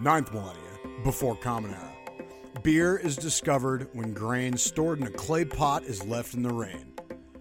[0.00, 1.92] Ninth millennia, before Common Era.
[2.62, 6.94] Beer is discovered when grain stored in a clay pot is left in the rain.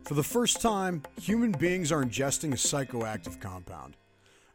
[0.03, 3.95] For the first time, human beings are ingesting a psychoactive compound.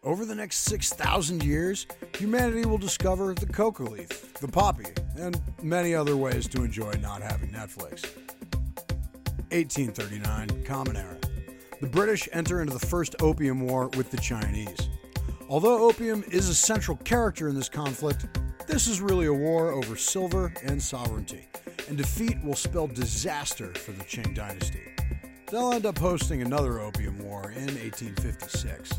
[0.02, 1.86] Over the next 6,000 years,
[2.18, 7.22] humanity will discover the coca leaf, the poppy, and many other ways to enjoy not
[7.22, 8.04] having Netflix.
[9.50, 11.16] 1839, Common Era.
[11.80, 14.90] The British enter into the First Opium War with the Chinese.
[15.54, 18.26] Although opium is a central character in this conflict,
[18.66, 21.46] this is really a war over silver and sovereignty,
[21.86, 24.82] and defeat will spell disaster for the Qing dynasty.
[25.48, 28.94] They'll end up hosting another opium war in 1856.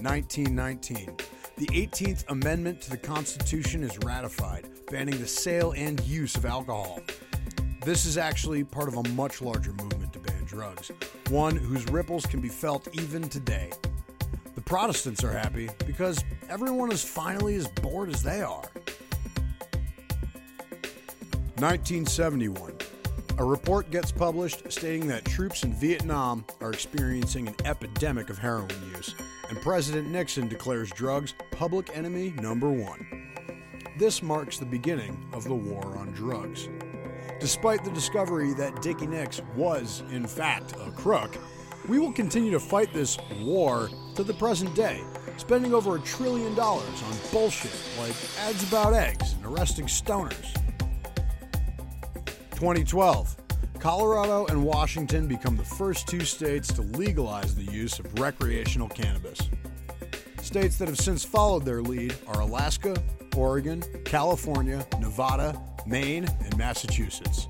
[0.00, 1.14] 1919.
[1.58, 7.00] The 18th Amendment to the Constitution is ratified, banning the sale and use of alcohol.
[7.84, 10.90] This is actually part of a much larger movement to ban drugs,
[11.28, 13.72] one whose ripples can be felt even today.
[14.72, 18.72] Protestants are happy because everyone is finally as bored as they are.
[21.58, 22.78] 1971.
[23.36, 28.70] A report gets published stating that troops in Vietnam are experiencing an epidemic of heroin
[28.96, 29.14] use,
[29.50, 33.30] and President Nixon declares drugs public enemy number one.
[33.98, 36.70] This marks the beginning of the war on drugs.
[37.40, 41.36] Despite the discovery that Dickie Nix was, in fact, a crook,
[41.88, 45.00] we will continue to fight this war to the present day,
[45.36, 50.54] spending over a trillion dollars on bullshit like ads about eggs and arresting stoners.
[52.54, 53.36] 2012.
[53.78, 59.40] Colorado and Washington become the first two states to legalize the use of recreational cannabis.
[60.40, 62.94] States that have since followed their lead are Alaska,
[63.36, 67.48] Oregon, California, Nevada, Maine, and Massachusetts.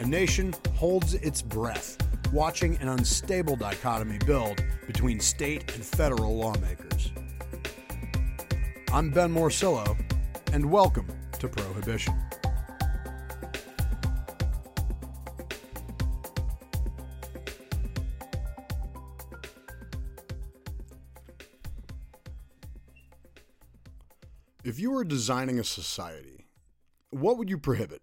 [0.00, 1.96] A nation holds its breath,
[2.32, 7.12] watching an unstable dichotomy build between state and federal lawmakers.
[8.90, 9.96] I'm Ben Morcillo,
[10.54, 11.06] and welcome
[11.38, 12.14] to Prohibition.
[24.64, 26.46] If you were designing a society,
[27.10, 28.00] what would you prohibit?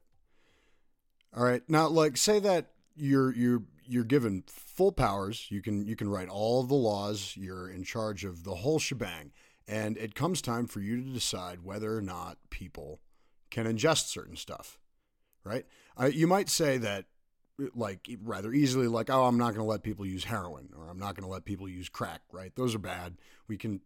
[1.35, 1.63] All right.
[1.67, 5.47] Now, like, say that you're you're you're given full powers.
[5.49, 7.33] You can you can write all the laws.
[7.35, 9.31] You're in charge of the whole shebang,
[9.67, 12.99] and it comes time for you to decide whether or not people
[13.49, 14.79] can ingest certain stuff.
[15.43, 15.65] Right?
[15.99, 17.05] Uh, you might say that,
[17.73, 20.99] like, rather easily, like, oh, I'm not going to let people use heroin, or I'm
[20.99, 22.21] not going to let people use crack.
[22.31, 22.55] Right?
[22.55, 23.17] Those are bad.
[23.47, 23.81] We can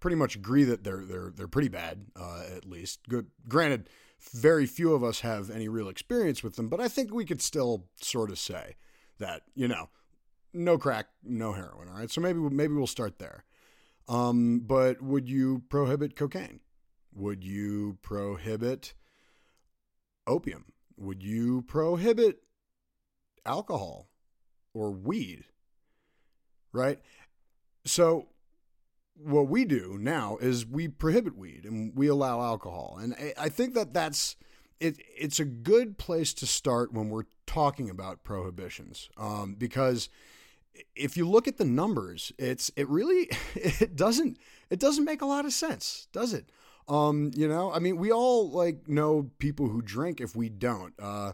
[0.00, 3.00] pretty much agree that they're they're they're pretty bad, uh, at least.
[3.08, 3.26] Good.
[3.48, 3.90] Granted,
[4.32, 7.42] very few of us have any real experience with them, but I think we could
[7.42, 8.76] still sort of say
[9.22, 9.88] that you know,
[10.52, 11.88] no crack, no heroin.
[11.88, 13.44] All right, so maybe maybe we'll start there.
[14.08, 16.60] Um, but would you prohibit cocaine?
[17.14, 18.94] Would you prohibit
[20.26, 20.72] opium?
[20.96, 22.42] Would you prohibit
[23.46, 24.08] alcohol
[24.74, 25.44] or weed?
[26.72, 27.00] Right.
[27.84, 28.28] So
[29.14, 32.98] what we do now is we prohibit weed and we allow alcohol.
[33.00, 34.36] And I think that that's
[34.82, 34.96] it.
[35.16, 40.08] It's a good place to start when we're talking about prohibitions, um, because
[40.96, 44.38] if you look at the numbers, it's it really it doesn't
[44.70, 46.50] it doesn't make a lot of sense, does it?
[46.88, 50.94] Um, you know, I mean, we all like know people who drink if we don't.
[50.98, 51.32] Uh,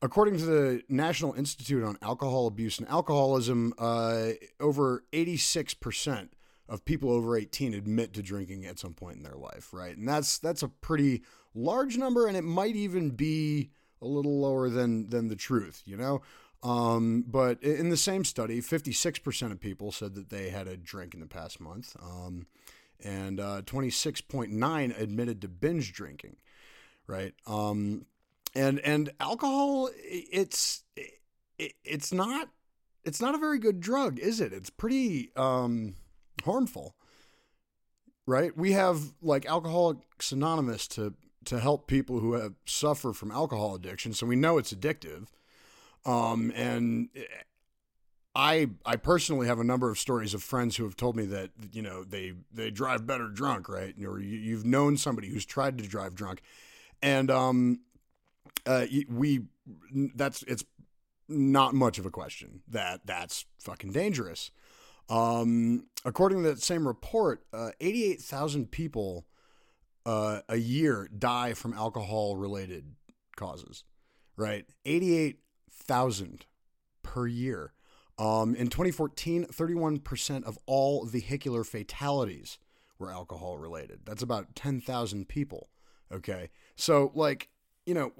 [0.00, 4.30] according to the National Institute on Alcohol Abuse and Alcoholism, uh,
[4.60, 6.32] over eighty six percent
[6.72, 9.94] of people over 18 admit to drinking at some point in their life, right?
[9.94, 11.22] And that's that's a pretty
[11.54, 15.98] large number, and it might even be a little lower than than the truth, you
[15.98, 16.22] know.
[16.62, 21.12] Um, but in the same study, 56% of people said that they had a drink
[21.12, 22.46] in the past month, um,
[23.02, 26.36] and uh, 26.9 admitted to binge drinking,
[27.06, 27.34] right?
[27.46, 28.06] Um,
[28.54, 32.48] and and alcohol, it's it, it's not
[33.04, 34.54] it's not a very good drug, is it?
[34.54, 35.96] It's pretty um,
[36.42, 36.94] harmful
[38.26, 43.74] right we have like alcoholics anonymous to to help people who have suffer from alcohol
[43.74, 45.28] addiction so we know it's addictive
[46.04, 47.08] um and
[48.34, 51.50] I I personally have a number of stories of friends who have told me that
[51.72, 53.94] you know they they drive better drunk, right?
[54.04, 56.40] Or you, you've known somebody who's tried to drive drunk,
[57.02, 57.80] and um,
[58.64, 59.42] uh, we
[60.14, 60.64] that's it's
[61.28, 64.50] not much of a question that that's fucking dangerous.
[65.12, 69.26] Um, according to that same report, uh, 88,000 people
[70.06, 72.94] uh, a year die from alcohol related
[73.36, 73.84] causes,
[74.36, 74.64] right?
[74.86, 76.46] 88,000
[77.02, 77.74] per year.
[78.18, 82.58] Um, in 2014, 31% of all vehicular fatalities
[82.98, 84.00] were alcohol related.
[84.06, 85.68] That's about 10,000 people.
[86.10, 86.48] Okay.
[86.74, 87.50] So like,
[87.84, 88.12] you know,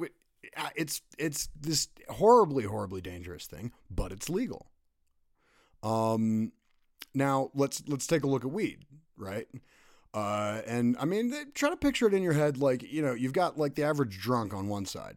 [0.56, 4.70] uh, it's it's this horribly horribly dangerous thing, but it's legal.
[5.82, 6.52] Um
[7.14, 8.84] now let's let's take a look at weed,
[9.16, 9.46] right?
[10.14, 13.32] Uh, and I mean, try to picture it in your head, like you know, you've
[13.32, 15.16] got like the average drunk on one side,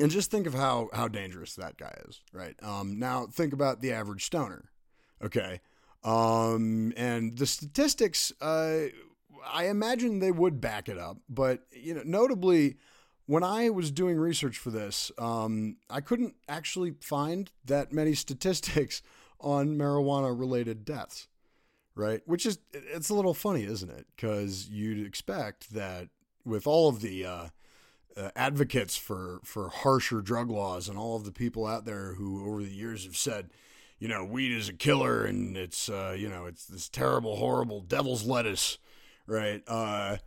[0.00, 2.54] and just think of how how dangerous that guy is, right?
[2.62, 4.70] Um, now think about the average stoner,
[5.22, 5.60] okay?
[6.04, 8.84] Um, and the statistics, uh,
[9.50, 12.76] I imagine they would back it up, but you know, notably,
[13.26, 19.02] when I was doing research for this, um, I couldn't actually find that many statistics
[19.40, 21.28] on marijuana related deaths,
[21.94, 22.22] right?
[22.26, 24.06] Which is, it's a little funny, isn't it?
[24.14, 26.08] Because you'd expect that
[26.44, 27.46] with all of the uh,
[28.16, 32.48] uh, advocates for, for harsher drug laws and all of the people out there who
[32.48, 33.50] over the years have said,
[33.98, 37.80] you know, weed is a killer and it's, uh, you know, it's this terrible, horrible
[37.80, 38.78] devil's lettuce,
[39.26, 39.62] right?
[39.66, 40.18] Uh,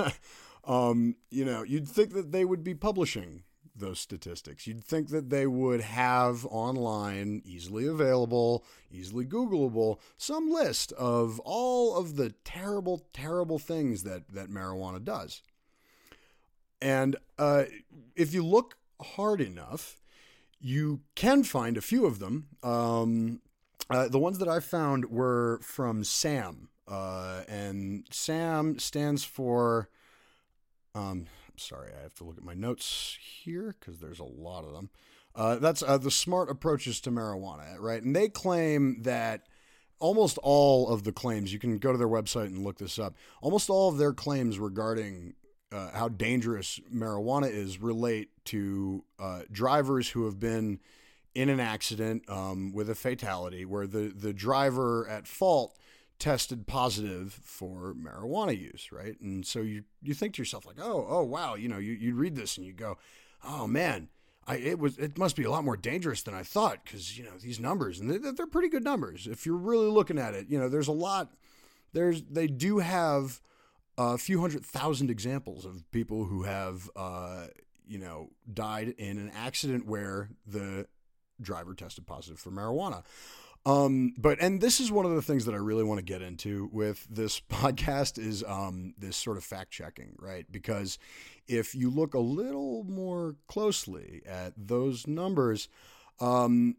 [0.64, 3.42] um, you know, you'd think that they would be publishing
[3.74, 4.66] those statistics.
[4.66, 11.96] You'd think that they would have online, easily available, easily Googleable, some list of all
[11.96, 15.42] of the terrible, terrible things that, that marijuana does.
[16.80, 17.64] And uh,
[18.14, 20.00] if you look hard enough,
[20.60, 22.46] you can find a few of them.
[22.62, 23.40] Um,
[23.90, 29.88] uh, the ones that I found were from SAM, uh, and SAM stands for.
[30.94, 34.72] Um, sorry, I have to look at my notes here because there's a lot of
[34.72, 34.90] them.
[35.34, 38.02] Uh, that's uh, the smart approaches to marijuana, right?
[38.02, 39.42] And they claim that
[39.98, 43.14] almost all of the claims, you can go to their website and look this up,
[43.40, 45.34] almost all of their claims regarding
[45.72, 50.78] uh, how dangerous marijuana is relate to uh, drivers who have been
[51.34, 55.76] in an accident um, with a fatality where the, the driver at fault
[56.18, 59.20] tested positive for marijuana use, right?
[59.20, 62.14] And so you you think to yourself like, oh, oh, wow, you know, you you
[62.14, 62.98] read this and you go,
[63.44, 64.08] oh man,
[64.46, 67.24] I it was it must be a lot more dangerous than I thought because you
[67.24, 70.48] know these numbers and they're, they're pretty good numbers if you're really looking at it.
[70.48, 71.32] You know, there's a lot.
[71.92, 73.40] There's they do have
[73.96, 77.46] a few hundred thousand examples of people who have uh,
[77.86, 80.86] you know died in an accident where the
[81.40, 83.02] driver tested positive for marijuana.
[83.66, 86.20] Um, but and this is one of the things that I really want to get
[86.20, 90.46] into with this podcast is um, this sort of fact checking, right?
[90.50, 90.98] Because
[91.46, 95.68] if you look a little more closely at those numbers,
[96.20, 96.76] um,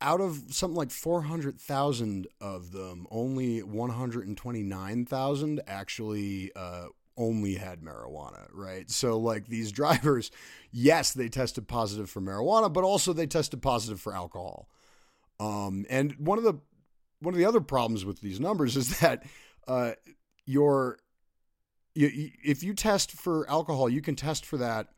[0.00, 6.86] out of something like 400,000 of them, only 129,000 actually uh,
[7.16, 8.90] only had marijuana, right?
[8.90, 10.30] So, like these drivers,
[10.70, 14.68] yes, they tested positive for marijuana, but also they tested positive for alcohol.
[15.38, 16.54] Um, and one of the
[17.20, 19.24] one of the other problems with these numbers is that
[19.66, 19.92] uh,
[20.44, 20.98] your
[21.94, 24.88] you, if you test for alcohol, you can test for that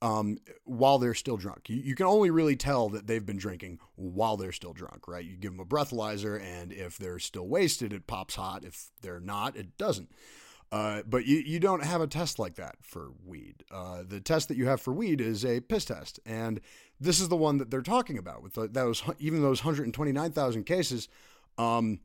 [0.00, 1.68] um, while they're still drunk.
[1.68, 5.24] You, you, can only really tell that they've been drinking while they're still drunk, right?
[5.24, 8.64] You give them a breathalyzer, and if they're still wasted, it pops hot.
[8.64, 10.10] If they're not, it doesn't.
[10.72, 13.62] Uh, but you, you don't have a test like that for weed.
[13.70, 16.62] Uh, the test that you have for weed is a piss test, and
[16.98, 21.08] this is the one that they're talking about with those even those 129,000 cases.
[21.58, 22.00] Um,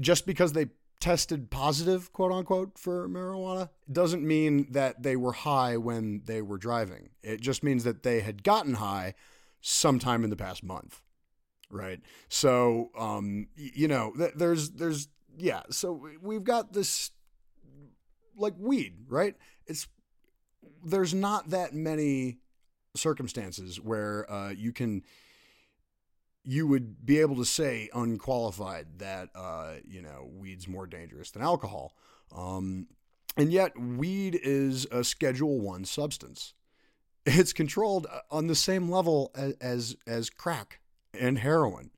[0.00, 0.68] just because they
[0.98, 6.58] tested positive, quote unquote, for marijuana doesn't mean that they were high when they were
[6.58, 7.10] driving.
[7.22, 9.12] It just means that they had gotten high
[9.60, 11.02] sometime in the past month,
[11.70, 12.00] right?
[12.30, 17.10] So, um, you know, there's there's yeah, so we've got this
[18.36, 19.34] like weed, right?
[19.66, 19.86] It's
[20.84, 22.38] there's not that many
[22.96, 25.02] circumstances where uh, you can
[26.44, 31.42] you would be able to say unqualified that uh, you know weed's more dangerous than
[31.42, 31.94] alcohol.
[32.34, 32.88] Um,
[33.36, 36.54] and yet weed is a schedule one substance.
[37.26, 40.80] It's controlled uh, on the same level as as, as crack
[41.12, 41.90] and heroin.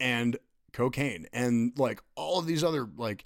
[0.00, 0.38] And
[0.72, 3.24] cocaine and like all of these other like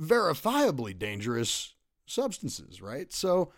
[0.00, 1.74] verifiably dangerous
[2.06, 3.12] substances, right?
[3.12, 3.52] So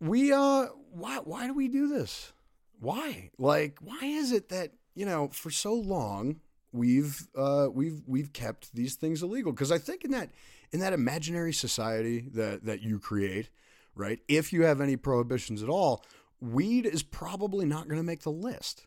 [0.00, 2.32] we uh why why do we do this?
[2.78, 3.30] Why?
[3.38, 6.40] Like why is it that, you know, for so long
[6.72, 10.30] we've uh we've we've kept these things illegal because I think in that
[10.72, 13.48] in that imaginary society that that you create,
[13.94, 14.18] right?
[14.28, 16.04] If you have any prohibitions at all,
[16.40, 18.86] weed is probably not going to make the list.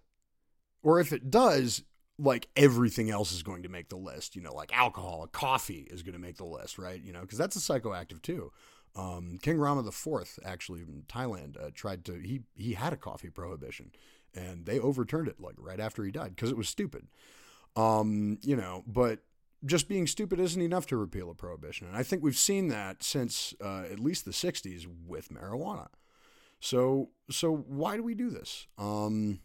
[0.84, 1.84] Or if it does,
[2.19, 4.36] like everything else is going to make the list.
[4.36, 7.01] You know, like alcohol, coffee is going to make the list, right?
[7.01, 8.51] You know, because that's a psychoactive too.
[8.95, 13.29] Um, King Rama IV, actually in Thailand, uh, tried to he he had a coffee
[13.29, 13.91] prohibition,
[14.33, 17.07] and they overturned it like right after he died because it was stupid.
[17.75, 19.19] Um, you know, but
[19.65, 21.88] just being stupid isn't enough to repeal a prohibition.
[21.88, 25.88] And I think we've seen that since uh, at least the 60s with marijuana.
[26.59, 28.67] So, so why do we do this?
[28.77, 29.39] Um,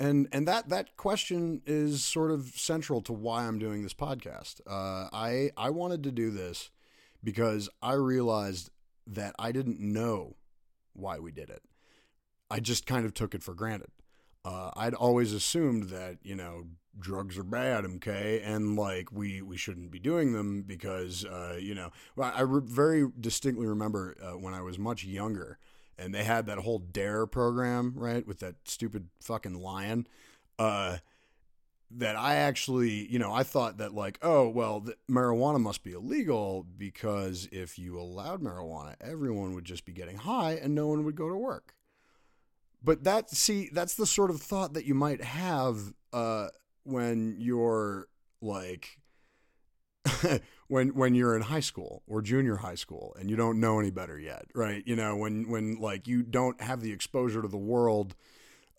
[0.00, 4.60] and and that that question is sort of central to why I'm doing this podcast.
[4.66, 6.70] Uh, I I wanted to do this
[7.22, 8.70] because I realized
[9.06, 10.36] that I didn't know
[10.92, 11.62] why we did it.
[12.50, 13.90] I just kind of took it for granted.
[14.44, 16.64] Uh, I'd always assumed that you know
[16.98, 21.74] drugs are bad, okay, and like we we shouldn't be doing them because uh, you
[21.74, 25.58] know I re- very distinctly remember uh, when I was much younger
[25.98, 30.06] and they had that whole DARE program right with that stupid fucking lion
[30.58, 30.98] uh
[31.96, 36.66] that I actually, you know, I thought that like, oh, well, marijuana must be illegal
[36.76, 41.14] because if you allowed marijuana, everyone would just be getting high and no one would
[41.14, 41.74] go to work.
[42.82, 46.48] But that, see, that's the sort of thought that you might have uh,
[46.82, 48.08] when you're
[48.40, 48.98] like
[50.68, 53.90] when when you're in high school or junior high school and you don't know any
[53.90, 54.82] better yet, right?
[54.86, 58.14] You know, when when like you don't have the exposure to the world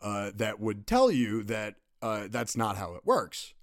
[0.01, 3.53] uh, that would tell you that uh, that's not how it works.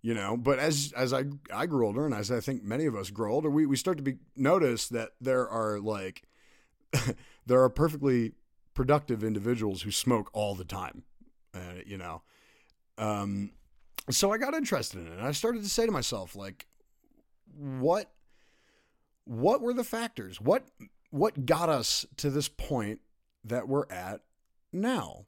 [0.00, 2.96] You know, but as as I I grew older, and as I think many of
[2.96, 6.24] us grow older, we we start to be notice that there are like
[7.46, 8.32] there are perfectly
[8.74, 11.04] productive individuals who smoke all the time.
[11.54, 12.22] Uh, you know,
[12.98, 13.52] um,
[14.10, 15.18] so I got interested in it.
[15.18, 16.66] And I started to say to myself, like,
[17.56, 18.10] what
[19.24, 20.40] what were the factors?
[20.40, 20.64] What
[21.10, 23.00] what got us to this point
[23.44, 24.20] that we're at
[24.72, 25.26] now?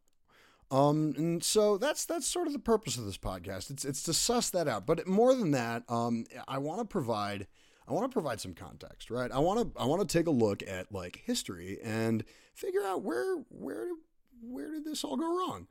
[0.71, 3.71] Um, and so that's that's sort of the purpose of this podcast.
[3.71, 4.87] It's it's to suss that out.
[4.87, 7.47] But more than that, um, I want to provide
[7.87, 9.31] I want to provide some context, right?
[9.31, 13.03] I want to I want to take a look at like history and figure out
[13.03, 13.91] where where
[14.41, 15.69] where did this all go wrong?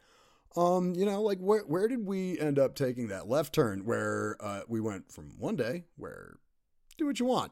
[0.56, 4.38] Um, you know, like where where did we end up taking that left turn where
[4.40, 6.36] uh, we went from one day where
[7.04, 7.52] do what you want.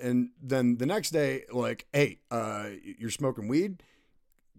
[0.00, 3.82] And then the next day, like, hey, uh, you're smoking weed,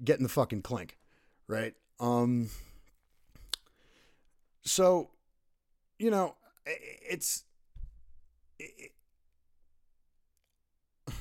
[0.03, 0.97] get in the fucking clink,
[1.47, 1.75] right?
[1.99, 2.49] Um,
[4.63, 5.09] so,
[5.97, 7.43] you know, it's.
[8.59, 8.91] It,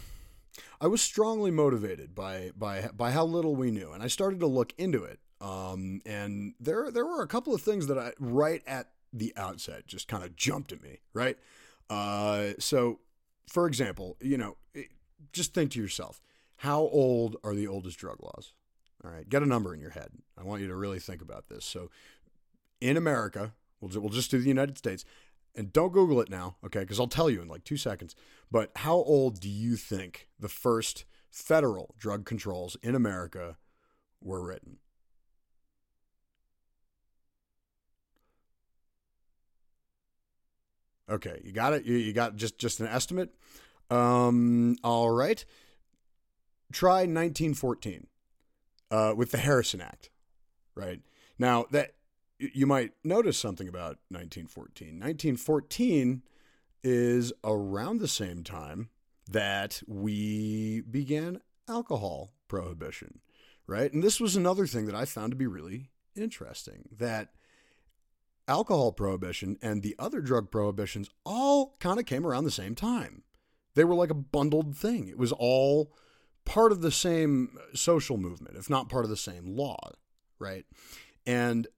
[0.81, 4.47] I was strongly motivated by by by how little we knew, and I started to
[4.47, 5.21] look into it.
[5.41, 9.87] Um, and there there were a couple of things that I right at the outset
[9.87, 10.99] just kind of jumped at me.
[11.15, 11.39] Right,
[11.91, 12.99] uh, so,
[13.49, 14.57] for example, you know,
[15.33, 16.21] just think to yourself,
[16.57, 18.53] how old are the oldest drug laws?
[19.05, 20.11] All right, get a number in your head.
[20.37, 21.65] I want you to really think about this.
[21.65, 21.91] So,
[22.81, 25.05] in America, we'll, we'll just do the United States,
[25.55, 26.81] and don't Google it now, okay?
[26.81, 28.15] Because I'll tell you in like two seconds.
[28.51, 33.57] But how old do you think the first federal drug controls in America
[34.21, 34.79] were written?
[41.09, 41.85] Okay, you got it.
[41.85, 43.35] You, you got just just an estimate.
[43.91, 45.45] Um, all right.
[46.71, 48.07] Try 1914
[48.91, 50.11] uh, with the Harrison Act.
[50.75, 51.01] Right
[51.39, 51.95] now that
[52.39, 54.89] you might notice something about 1914.
[54.89, 56.23] 1914
[56.85, 58.91] is around the same time
[59.29, 63.21] that we began alcohol prohibition,
[63.67, 63.93] right?
[63.93, 67.31] And this was another thing that I found to be really interesting that
[68.49, 73.23] alcohol prohibition and the other drug prohibitions all kind of came around the same time.
[73.75, 75.07] They were like a bundled thing.
[75.09, 75.93] It was all
[76.45, 79.77] part of the same social movement, if not part of the same law,
[80.39, 80.65] right?
[81.27, 81.69] And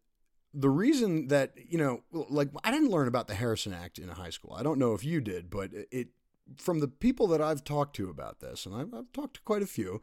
[0.54, 4.30] the reason that, you know, like I didn't learn about the Harrison Act in high
[4.30, 4.54] school.
[4.56, 6.08] I don't know if you did, but it
[6.56, 9.62] from the people that I've talked to about this, and I've, I've talked to quite
[9.62, 10.00] a few,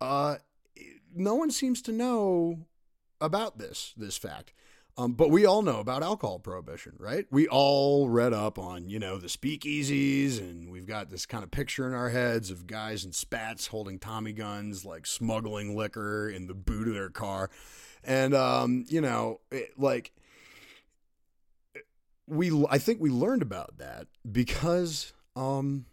[0.00, 0.36] uh,
[1.14, 2.66] no one seems to know
[3.20, 4.52] about this this fact.
[4.98, 7.24] Um, but we all know about alcohol prohibition, right?
[7.30, 11.52] We all read up on, you know, the speakeasies, and we've got this kind of
[11.52, 16.48] picture in our heads of guys in spats holding Tommy guns, like smuggling liquor in
[16.48, 17.48] the boot of their car.
[18.02, 20.10] And, um, you know, it, like,
[22.26, 25.86] we, I think we learned about that because, um,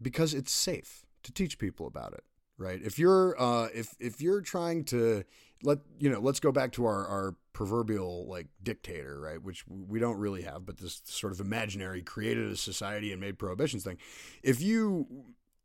[0.00, 2.22] because it's safe to teach people about it,
[2.58, 2.80] right?
[2.80, 5.24] If you're, uh, if, if you're trying to,
[5.64, 9.42] let you know let's go back to our our proverbial like dictator right?
[9.42, 13.38] Which we don't really have but this sort of imaginary created a society and made
[13.38, 13.98] prohibitions thing.
[14.42, 15.06] If you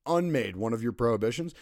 [0.06, 1.54] unmade one of your prohibitions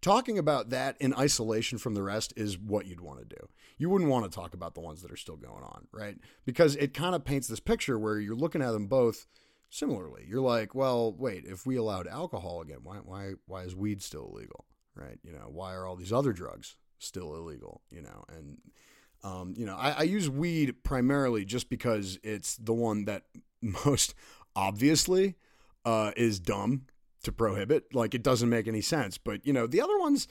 [0.00, 3.48] talking about that in isolation from the rest is what you'd want to do.
[3.78, 6.16] You wouldn't want to talk about the ones that are still going on right?
[6.44, 9.26] Because it kind of paints this picture where you're looking at them both
[9.70, 10.24] similarly.
[10.28, 14.30] You're like well wait if we allowed alcohol again why why why is weed still
[14.32, 14.64] illegal?
[14.94, 15.18] Right?
[15.22, 18.58] You know why are all these other drugs still illegal, you know, and
[19.22, 23.24] Um, you know, I, I use weed primarily just because it's the one that
[23.86, 24.14] most
[24.54, 25.34] obviously
[25.84, 26.82] uh, is dumb
[27.22, 27.94] to prohibit.
[27.94, 29.18] Like it doesn't make any sense.
[29.18, 30.28] But you know, the other ones,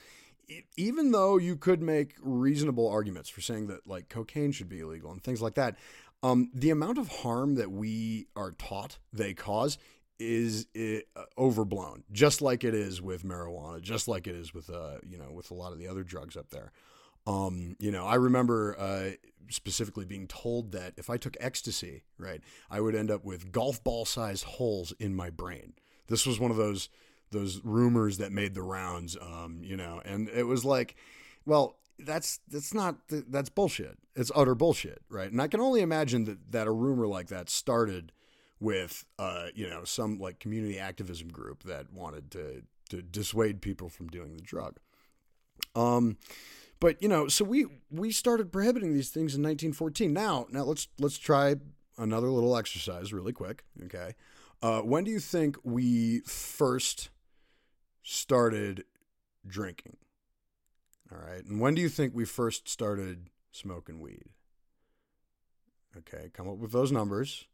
[0.77, 5.12] even though you could make reasonable arguments for saying that like cocaine should be illegal
[5.12, 5.77] and things like that,
[6.24, 9.77] um, the amount of harm that we are taught they cause
[10.18, 14.98] is uh, overblown, just like it is with marijuana, just like it is with uh,
[15.08, 16.72] you know with a lot of the other drugs up there.
[17.27, 19.12] Um, you know, I remember uh,
[19.50, 23.84] specifically being told that if I took ecstasy, right, I would end up with golf
[23.84, 25.74] ball size holes in my brain.
[26.08, 26.89] This was one of those
[27.32, 30.96] those rumors that made the rounds, um, you know, and it was like,
[31.46, 33.98] well, that's that's not that's bullshit.
[34.15, 35.32] It's utter bullshit, right?
[35.32, 38.12] And I can only imagine that that a rumor like that started
[38.60, 43.89] with uh, you know, some like community activism group that wanted to to dissuade people
[43.89, 44.77] from doing the drug.
[45.75, 46.17] Um
[46.79, 50.12] but you know, so we we started prohibiting these things in 1914.
[50.13, 51.55] Now, now let's let's try
[51.98, 54.15] another little exercise really quick, okay?
[54.62, 57.10] Uh, when do you think we first
[58.01, 58.84] started
[59.46, 59.98] drinking?
[61.12, 61.46] All right.
[61.46, 64.25] And when do you think we first started smoking weed?
[65.98, 67.46] Okay, come up with those numbers.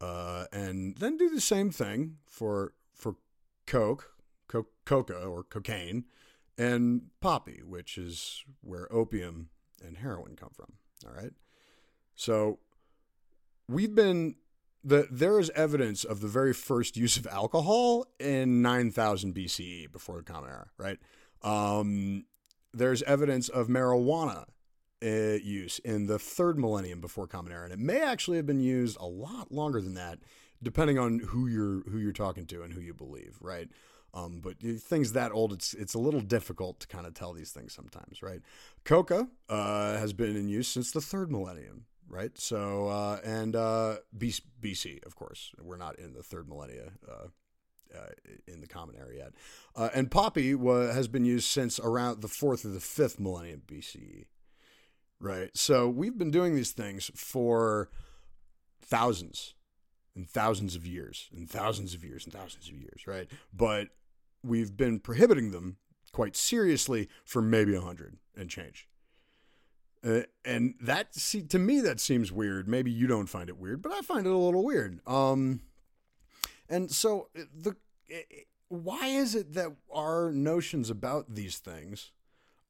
[0.00, 3.16] Uh, and then do the same thing for for
[3.66, 4.12] coke,
[4.46, 6.04] co- coca or cocaine,
[6.58, 9.48] and poppy, which is where opium
[9.84, 10.74] and heroin come from.
[11.06, 11.32] All right.
[12.14, 12.58] So
[13.68, 14.36] we've been
[14.82, 20.18] the there is evidence of the very first use of alcohol in 9000 BCE before
[20.18, 20.98] the Common Era, right?
[21.42, 22.24] Um,
[22.72, 24.44] there's evidence of marijuana
[25.02, 28.60] uh, use in the third millennium before Common Era, and it may actually have been
[28.60, 30.20] used a lot longer than that,
[30.62, 33.68] depending on who you're who you're talking to and who you believe, right?
[34.16, 37.50] Um, but things that old, it's it's a little difficult to kind of tell these
[37.50, 38.40] things sometimes, right?
[38.84, 42.36] Coca uh, has been in use since the third millennium, right?
[42.38, 47.26] So uh, and uh, BC, of course, we're not in the third millennia uh,
[47.94, 48.06] uh,
[48.46, 49.32] in the common era yet.
[49.74, 53.62] Uh, and poppy wa- has been used since around the fourth or the fifth millennium
[53.66, 54.24] BCE,
[55.20, 55.50] right?
[55.54, 57.90] So we've been doing these things for
[58.82, 59.54] thousands
[60.14, 63.28] and thousands of years and thousands of years and thousands of years, right?
[63.52, 63.88] But
[64.42, 65.76] we've been prohibiting them
[66.12, 68.88] quite seriously for maybe a hundred and change.
[70.06, 72.68] Uh, and that see to me that seems weird.
[72.68, 75.00] Maybe you don't find it weird, but I find it a little weird.
[75.06, 75.60] Um,
[76.68, 77.76] and so uh, the
[78.14, 78.18] uh,
[78.68, 82.12] why is it that our notions about these things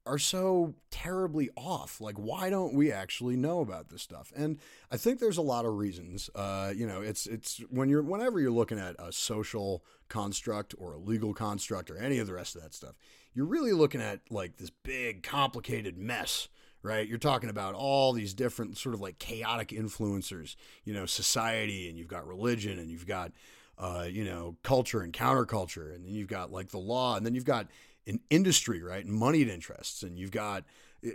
[0.07, 2.00] are so terribly off?
[2.00, 4.33] Like, why don't we actually know about this stuff?
[4.37, 4.59] And
[4.90, 6.31] I think there's a lot of reasons.
[6.35, 10.95] Uh, you know, it's it's when you're whenever you're looking at a social construct or
[10.95, 12.95] a legal construct or any of the rest of that stuff,
[13.35, 16.49] you're really looking at like this big complicated mess
[16.87, 17.09] right?
[17.09, 21.99] You're talking about all these different sort of like chaotic influencers, you know, society, and
[21.99, 23.33] you've got religion, and you've got,
[23.77, 27.35] uh, you know, culture and counterculture, and then you've got like the law, and then
[27.35, 27.66] you've got
[28.07, 30.64] an industry, right, and moneyed interests, and you've got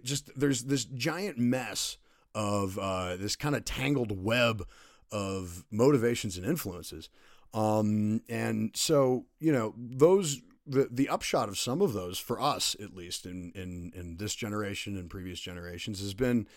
[0.03, 1.97] just there's this giant mess
[2.35, 4.67] of uh, this kind of tangled web
[5.11, 7.09] of motivations and influences.
[7.53, 12.75] Um, and so, you know, those the the upshot of some of those for us
[12.81, 16.47] at least in in in this generation and previous generations has been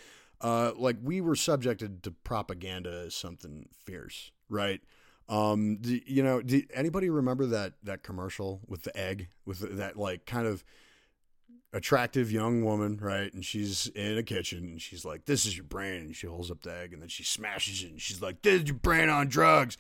[0.40, 4.80] uh, like we were subjected to propaganda as something fierce, right?
[5.28, 9.96] Um, do, you know, do anybody remember that that commercial with the egg with that
[9.96, 10.62] like kind of
[11.72, 13.32] attractive young woman, right?
[13.32, 16.50] And she's in a kitchen and she's like, "This is your brain," and she holds
[16.50, 19.08] up the egg and then she smashes it and she's like, "This is your brain
[19.08, 19.78] on drugs,"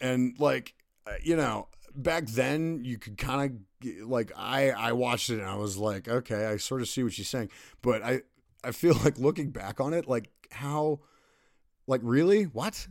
[0.00, 0.74] and like,
[1.06, 5.48] uh, you know, back then you could kind of like I I watched it and
[5.48, 7.50] I was like, okay, I sort of see what she's saying,
[7.82, 8.22] but I
[8.62, 11.00] I feel like looking back on it, like how,
[11.86, 12.44] like really?
[12.44, 12.86] What,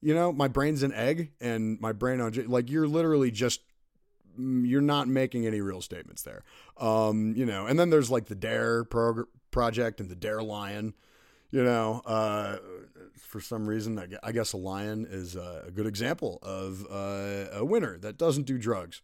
[0.00, 3.60] you know, my brain's an egg and my brain on like you're literally just
[4.38, 6.42] mm, you're not making any real statements there,
[6.78, 10.94] um, you know, and then there's like the DARE prog- project and the DARE Lion,
[11.50, 12.56] you know, uh,
[13.22, 17.98] for some reason, I guess a lion is a good example of uh, a winner
[17.98, 19.00] that doesn't do drugs.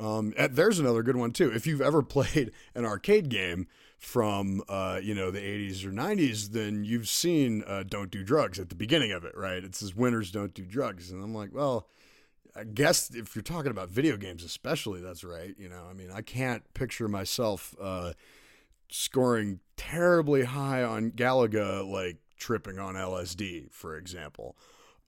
[0.00, 1.52] Um, there's another good one too.
[1.52, 3.66] If you've ever played an arcade game
[3.98, 8.58] from uh, you know the 80s or 90s, then you've seen uh, "Don't Do Drugs"
[8.58, 9.62] at the beginning of it, right?
[9.62, 11.88] It says "Winners don't do drugs," and I'm like, well,
[12.54, 15.54] I guess if you're talking about video games, especially, that's right.
[15.58, 18.12] You know, I mean, I can't picture myself uh,
[18.88, 24.56] scoring terribly high on Galaga like tripping on LSD, for example.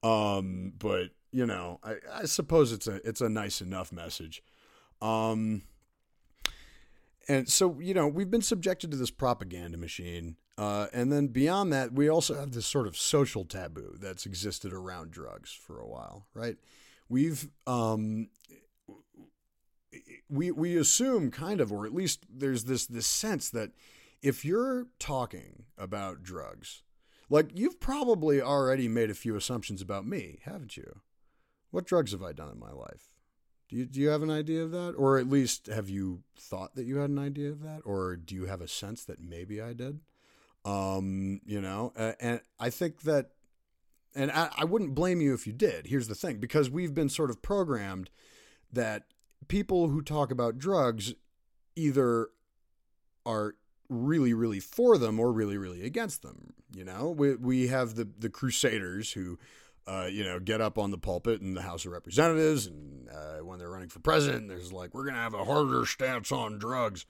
[0.03, 4.43] Um, but you know, I, I, suppose it's a it's a nice enough message.
[5.01, 5.63] Um,
[7.29, 11.73] and so you know we've been subjected to this propaganda machine uh, and then beyond
[11.73, 15.87] that we also have this sort of social taboo that's existed around drugs for a
[15.87, 16.57] while right
[17.09, 18.29] we've um,
[20.29, 23.71] we we assume kind of or at least there's this this sense that
[24.23, 26.83] if you're talking about drugs
[27.31, 31.01] like you've probably already made a few assumptions about me haven't you
[31.71, 33.11] what drugs have i done in my life
[33.71, 34.95] do you, do you have an idea of that?
[34.97, 37.83] Or at least have you thought that you had an idea of that?
[37.85, 40.01] Or do you have a sense that maybe I did?
[40.65, 43.31] Um, you know, and I think that,
[44.15, 45.87] and I, I wouldn't blame you if you did.
[45.87, 48.11] Here's the thing because we've been sort of programmed
[48.73, 49.05] that
[49.47, 51.15] people who talk about drugs
[51.77, 52.29] either
[53.25, 53.55] are
[53.91, 58.09] really really for them or really really against them you know we we have the
[58.19, 59.39] the crusaders who
[59.91, 63.39] uh, you know, get up on the pulpit in the House of Representatives, and uh,
[63.39, 67.07] when they're running for president, there's like, we're to have a harder stance on drugs.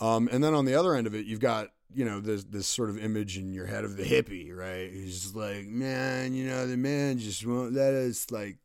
[0.00, 2.66] Um, and then on the other end of it, you've got, you know, this this
[2.66, 4.90] sort of image in your head of the hippie, right?
[4.90, 8.56] He's like, man, you know, the man just won't let us like.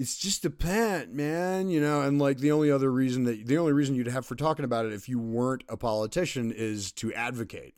[0.00, 3.58] It's just a pant, man, you know, and like the only other reason that the
[3.58, 7.12] only reason you'd have for talking about it if you weren't a politician is to
[7.12, 7.74] advocate.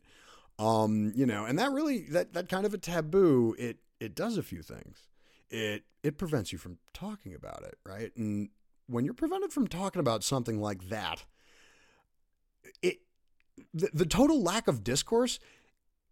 [0.57, 4.37] Um, you know, and that really that that kind of a taboo, it it does
[4.37, 5.09] a few things.
[5.49, 8.15] It it prevents you from talking about it, right?
[8.15, 8.47] And
[8.87, 11.25] when you're prevented from talking about something like that,
[12.81, 12.99] it
[13.73, 15.39] the, the total lack of discourse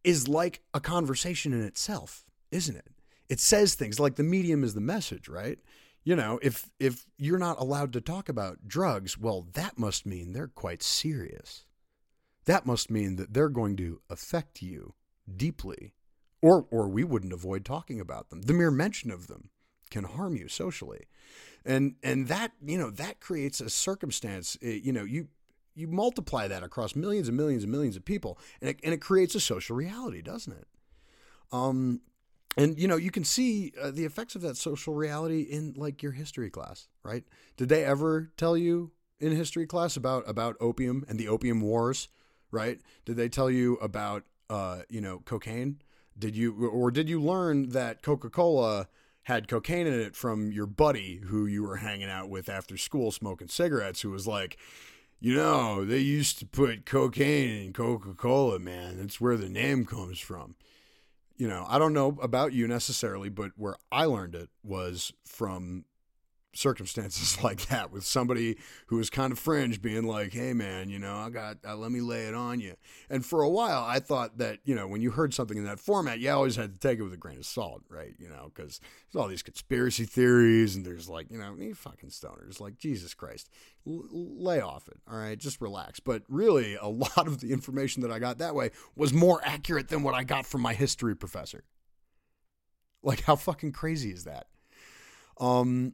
[0.03, 2.87] is like a conversation in itself, isn't it?
[3.29, 5.57] It says things like the medium is the message, right?
[6.03, 10.33] You know, if if you're not allowed to talk about drugs, well, that must mean
[10.33, 11.65] they're quite serious.
[12.45, 14.95] That must mean that they're going to affect you
[15.35, 15.93] deeply
[16.41, 18.41] or or we wouldn't avoid talking about them.
[18.41, 19.49] The mere mention of them
[19.89, 21.05] can harm you socially,
[21.63, 24.57] and and that you know that creates a circumstance.
[24.61, 25.27] Eh, you know you
[25.75, 29.01] you multiply that across millions and millions and millions of people, and it, and it
[29.01, 30.67] creates a social reality, doesn't it?
[31.51, 32.01] Um,
[32.57, 36.03] and you know you can see uh, the effects of that social reality in like
[36.03, 37.23] your history class, right?
[37.57, 42.09] Did they ever tell you in history class about about opium and the opium wars,
[42.51, 42.79] right?
[43.05, 45.81] Did they tell you about uh, you know cocaine?
[46.17, 48.87] Did you or did you learn that Coca-Cola
[49.23, 53.11] had cocaine in it from your buddy who you were hanging out with after school
[53.11, 54.57] smoking cigarettes who was like,
[55.19, 58.97] "You know, they used to put cocaine in Coca-Cola, man.
[58.97, 60.55] That's where the name comes from."
[61.37, 65.85] You know, I don't know about you necessarily, but where I learned it was from
[66.53, 70.99] circumstances like that with somebody who was kind of fringe being like hey man you
[70.99, 72.75] know i got uh, let me lay it on you.
[73.09, 75.79] And for a while i thought that you know when you heard something in that
[75.79, 78.15] format you always had to take it with a grain of salt right?
[78.19, 78.79] You know because
[79.11, 83.13] there's all these conspiracy theories and there's like you know you fucking stoners like jesus
[83.13, 83.49] christ.
[83.87, 85.37] L- lay off it all right?
[85.37, 85.99] Just relax.
[85.99, 89.87] But really a lot of the information that i got that way was more accurate
[89.87, 91.63] than what i got from my history professor.
[93.03, 94.47] Like how fucking crazy is that?
[95.39, 95.93] Um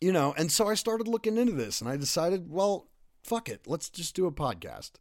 [0.00, 2.88] you know, and so I started looking into this and I decided, well,
[3.22, 3.62] fuck it.
[3.66, 4.92] Let's just do a podcast.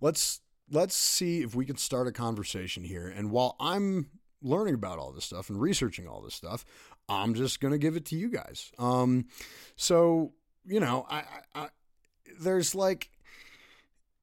[0.00, 3.06] Let's let's see if we can start a conversation here.
[3.06, 4.08] And while I'm
[4.42, 6.64] learning about all this stuff and researching all this stuff,
[7.08, 8.72] I'm just going to give it to you guys.
[8.78, 9.26] Um
[9.76, 10.32] so,
[10.64, 11.24] you know, I, I,
[11.54, 11.68] I
[12.40, 13.10] there's like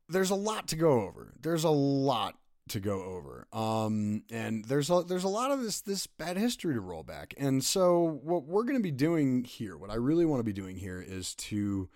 [0.08, 1.34] there's a lot to go over.
[1.40, 2.36] There's a lot
[2.70, 3.48] to go over.
[3.52, 7.34] Um, and there's a, there's a lot of this this bad history to roll back.
[7.38, 10.54] And so what we're going to be doing here, what I really want to be
[10.54, 11.90] doing here, is to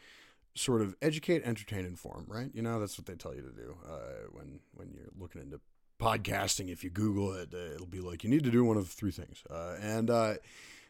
[0.56, 2.26] sort of educate, entertain, inform.
[2.28, 2.50] Right?
[2.54, 5.60] You know, that's what they tell you to do uh, when when you're looking into
[6.00, 6.70] podcasting.
[6.70, 9.12] If you Google it, uh, it'll be like you need to do one of three
[9.12, 9.44] things.
[9.50, 10.34] Uh, and uh,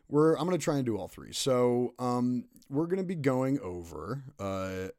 [0.09, 1.33] we're I'm going to try and do all three.
[1.33, 4.89] So um, we're going to be going over uh,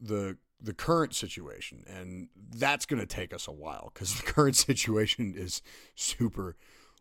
[0.00, 4.56] the the current situation and that's going to take us a while cuz the current
[4.56, 5.62] situation is
[5.94, 6.56] super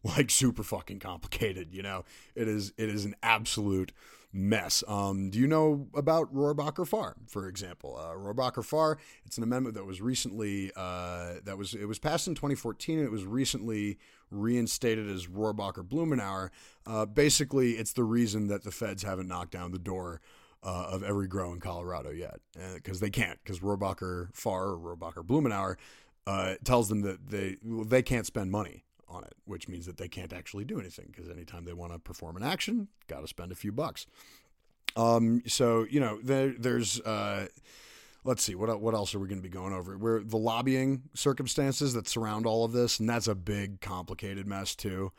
[0.05, 2.05] like super fucking complicated, you know.
[2.35, 3.91] It is it is an absolute
[4.31, 4.83] mess.
[4.87, 7.97] Um, do you know about Rohrabacher Farr, for example?
[7.97, 12.27] Uh, Rohrabacher Farr, it's an amendment that was recently uh, that was it was passed
[12.27, 13.97] in 2014 and it was recently
[14.29, 16.49] reinstated as Rohrabacher Blumenauer.
[16.85, 20.21] Uh, basically, it's the reason that the feds haven't knocked down the door
[20.65, 22.39] uh, of every grow in Colorado yet,
[22.73, 25.75] because uh, they can't, because Rohrabacher Farr or Rohrabacher Blumenauer
[26.25, 29.97] uh, tells them that they well, they can't spend money on it, which means that
[29.97, 31.05] they can't actually do anything.
[31.11, 34.07] Because anytime they want to perform an action, got to spend a few bucks.
[34.95, 36.99] Um, so you know, there, there's.
[37.01, 37.47] Uh,
[38.23, 39.95] let's see what what else are we going to be going over?
[39.97, 44.73] Where the lobbying circumstances that surround all of this, and that's a big, complicated mess
[44.73, 45.11] too.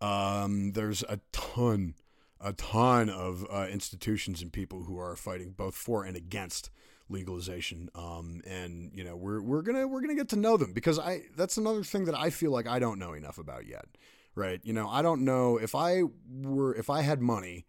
[0.00, 1.94] Um, there's a ton
[2.40, 6.70] a ton of uh, institutions and people who are fighting both for and against
[7.08, 7.88] legalization.
[7.94, 11.22] Um, and you know, we're we're gonna we're gonna get to know them because I
[11.36, 13.86] that's another thing that I feel like I don't know enough about yet.
[14.34, 14.60] Right?
[14.62, 16.02] You know, I don't know if I
[16.42, 17.66] were if I had money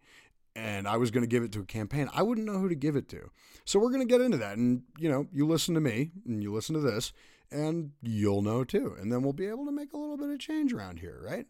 [0.56, 2.74] and I was going to give it to a campaign, I wouldn't know who to
[2.74, 3.30] give it to.
[3.64, 4.56] So we're going to get into that.
[4.56, 7.12] And, you know, you listen to me and you listen to this,
[7.50, 8.96] and you'll know too.
[9.00, 11.46] And then we'll be able to make a little bit of change around here, right?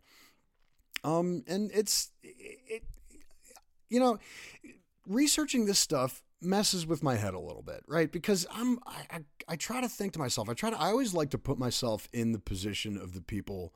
[1.03, 2.83] Um, and it's, it,
[3.91, 4.19] you know,
[5.07, 8.11] researching this stuff messes with my head a little bit, right?
[8.11, 11.13] Because I'm, I, I, I try to think to myself, I try to, I always
[11.13, 13.75] like to put myself in the position of the people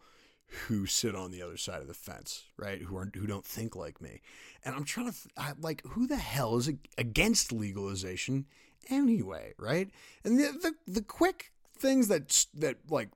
[0.68, 2.80] who sit on the other side of the fence, right?
[2.82, 4.20] Who are who don't think like me,
[4.64, 8.46] and I'm trying to th- I, like who the hell is against legalization
[8.88, 9.90] anyway, right?
[10.22, 13.08] And the the, the quick things that that like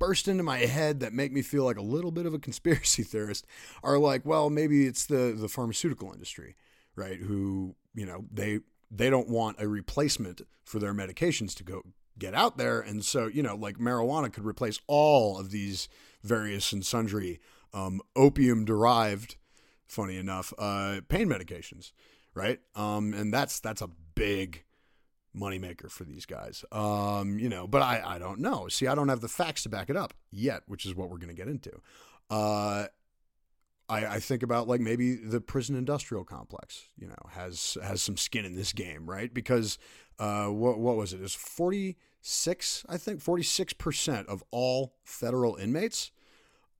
[0.00, 3.02] burst into my head that make me feel like a little bit of a conspiracy
[3.04, 3.46] theorist
[3.84, 6.56] are like, well, maybe it's the the pharmaceutical industry,
[6.96, 7.20] right?
[7.20, 8.60] Who you know they
[8.90, 11.82] they don't want a replacement for their medications to go
[12.18, 15.88] get out there, and so you know like marijuana could replace all of these
[16.24, 17.40] various and sundry
[17.72, 19.36] um, opium derived,
[19.86, 21.92] funny enough, uh, pain medications,
[22.34, 22.58] right?
[22.74, 24.64] Um, and that's that's a big
[25.36, 26.64] moneymaker for these guys.
[26.72, 28.68] Um, you know, but I, I don't know.
[28.68, 31.18] See, I don't have the facts to back it up yet, which is what we're
[31.18, 31.80] going to get into.
[32.28, 32.86] Uh,
[33.88, 38.16] I, I think about like maybe the prison industrial complex, you know, has has some
[38.16, 39.32] skin in this game, right?
[39.32, 39.78] Because
[40.18, 41.20] uh, what what was it?
[41.20, 46.12] Was forty six, I think, forty six percent of all federal inmates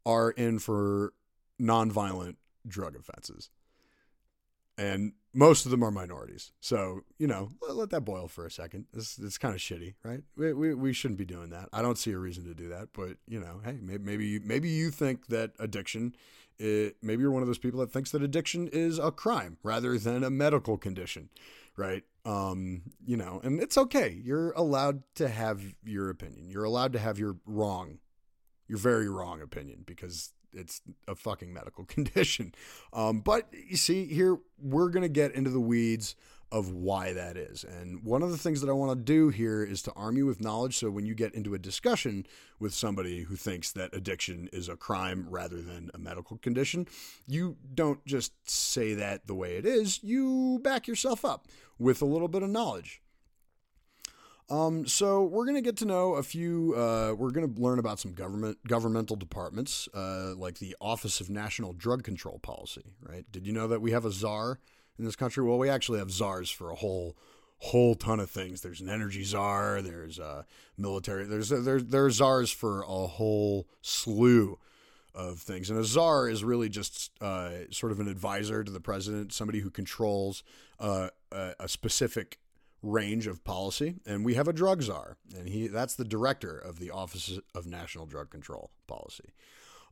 [0.07, 1.13] are in for
[1.61, 2.37] nonviolent
[2.67, 3.51] drug offenses,
[4.79, 6.53] and most of them are minorities.
[6.61, 8.87] So you know, let, let that boil for a second.
[8.93, 10.23] It's it's kind of shitty, right?
[10.37, 11.69] We, we we shouldn't be doing that.
[11.73, 14.69] I don't see a reason to do that, but you know, hey, maybe maybe maybe
[14.69, 16.15] you think that addiction.
[16.59, 19.97] It, maybe you're one of those people that thinks that addiction is a crime rather
[19.97, 21.31] than a medical condition,
[21.75, 22.05] right?
[22.27, 24.21] Um, you know, and it's okay.
[24.23, 26.51] You're allowed to have your opinion.
[26.51, 27.99] You're allowed to have your wrong,
[28.69, 32.55] your very wrong opinion because it's a fucking medical condition.
[32.93, 36.17] Um, but you see, here we're gonna get into the weeds
[36.53, 37.65] of why that is.
[37.65, 40.27] And one of the things that I want to do here is to arm you
[40.27, 42.27] with knowledge so when you get into a discussion
[42.59, 46.89] with somebody who thinks that addiction is a crime rather than a medical condition,
[47.27, 51.47] you don't just say that the way it is, you back yourself up
[51.79, 53.01] with a little bit of knowledge.
[54.51, 56.75] Um, so we're gonna get to know a few.
[56.77, 61.73] Uh, we're gonna learn about some government governmental departments, uh, like the Office of National
[61.73, 62.95] Drug Control Policy.
[63.01, 63.25] Right?
[63.31, 64.59] Did you know that we have a czar
[64.99, 65.45] in this country?
[65.45, 67.17] Well, we actually have czars for a whole
[67.59, 68.63] whole ton of things.
[68.63, 69.83] There's an energy czar.
[69.83, 71.27] There's a military.
[71.27, 74.59] There's there's there's czars for a whole slew
[75.15, 75.71] of things.
[75.71, 79.61] And a czar is really just uh, sort of an advisor to the president, somebody
[79.61, 80.43] who controls
[80.79, 82.39] uh, a, a, specific
[82.83, 83.97] range of policy.
[84.07, 87.67] And we have a drug czar, and he that's the director of the Office of
[87.67, 89.33] National Drug Control Policy.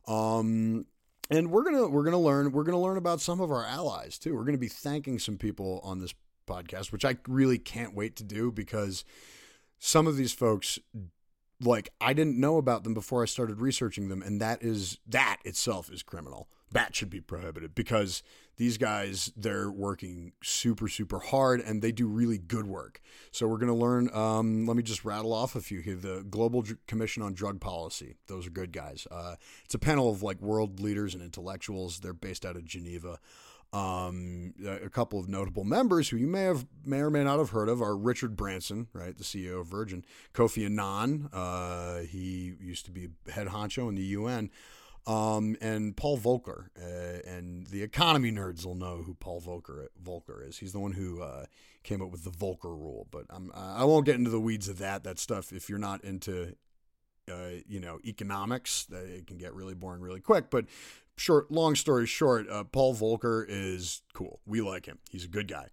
[0.07, 0.85] Um,
[1.29, 4.35] and we're gonna we're gonna learn we're gonna learn about some of our allies too.
[4.35, 6.13] We're gonna be thanking some people on this
[6.47, 9.05] podcast, which I really can't wait to do because
[9.77, 10.79] some of these folks
[11.61, 15.37] like I didn't know about them before I started researching them, and that is that
[15.43, 16.47] itself is criminal.
[16.71, 18.21] That should be prohibited because
[18.57, 23.01] these guys they're working super super hard and they do really good work.
[23.31, 24.09] So we're going to learn.
[24.13, 25.95] Um, let me just rattle off a few here.
[25.95, 29.07] The Global Commission on Drug Policy; those are good guys.
[29.09, 31.99] Uh, it's a panel of like world leaders and intellectuals.
[31.99, 33.19] They're based out of Geneva.
[33.71, 37.51] Um, a couple of notable members who you may have may or may not have
[37.51, 40.03] heard of are Richard Branson, right, the CEO of Virgin,
[40.33, 44.49] Kofi Annan, uh, he used to be head honcho in the UN,
[45.05, 46.69] um, and Paul Volcker.
[46.75, 50.57] Uh, and the economy nerds will know who Paul Volcker Volcker is.
[50.57, 51.45] He's the one who uh,
[51.83, 53.07] came up with the Volcker rule.
[53.11, 55.03] But I'm, I won't get into the weeds of that.
[55.03, 55.51] That stuff.
[55.51, 56.55] If you're not into
[57.29, 60.49] uh, you know economics, it can get really boring really quick.
[60.49, 60.65] But
[61.17, 64.39] short, long story short, uh, Paul Volcker is cool.
[64.45, 64.99] We like him.
[65.09, 65.67] He's a good guy.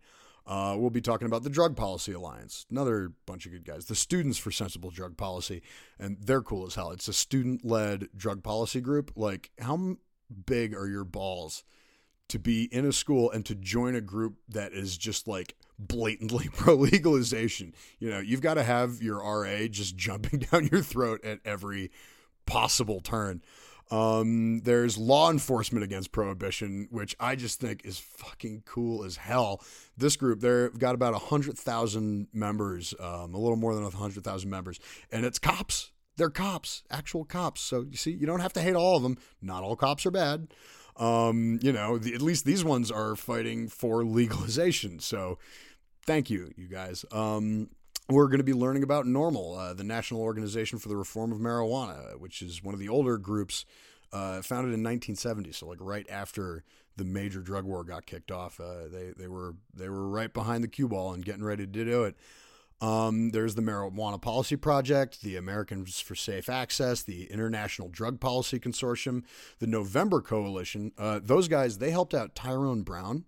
[0.47, 3.87] Uh, we'll be talking about the Drug Policy Alliance, another bunch of good guys.
[3.87, 5.61] The Students for Sensible Drug Policy,
[5.99, 6.92] and they're cool as hell.
[6.92, 9.11] It's a student led drug policy group.
[9.16, 9.97] Like, how
[10.47, 11.64] big are your balls
[12.29, 16.49] to be in a school and to join a group that is just like blatantly
[16.53, 17.75] pro legalization?
[17.99, 21.91] You know, you've got to have your RA just jumping down your throat at every
[22.47, 23.43] possible turn.
[23.91, 29.62] Um, there's law enforcement against prohibition, which I just think is fucking cool as hell.
[29.97, 34.81] This group, they've got about 100,000 members, um, a little more than 100,000 members,
[35.12, 35.93] and it's cops.
[36.17, 37.61] They're cops, actual cops.
[37.61, 39.19] So you see, you don't have to hate all of them.
[39.43, 40.49] Not all cops are bad.
[40.97, 44.99] Um, you know, the, at least these ones are fighting for legalization.
[44.99, 45.39] So
[46.07, 47.05] thank you, you guys.
[47.12, 47.69] Um,
[48.09, 51.38] we're going to be learning about NORML, uh, the National Organization for the Reform of
[51.38, 53.64] Marijuana, which is one of the older groups
[54.12, 55.53] uh, founded in 1970.
[55.53, 56.62] So, like right after
[56.97, 60.62] the major drug war got kicked off, uh, they they were they were right behind
[60.62, 62.16] the cue ball and getting ready to do it.
[62.81, 68.59] Um, there's the Marijuana Policy Project, the Americans for Safe Access, the International Drug Policy
[68.61, 69.25] Consortium,
[69.61, 70.92] the November Coalition.
[70.99, 73.25] Uh, those guys, they helped out Tyrone Brown.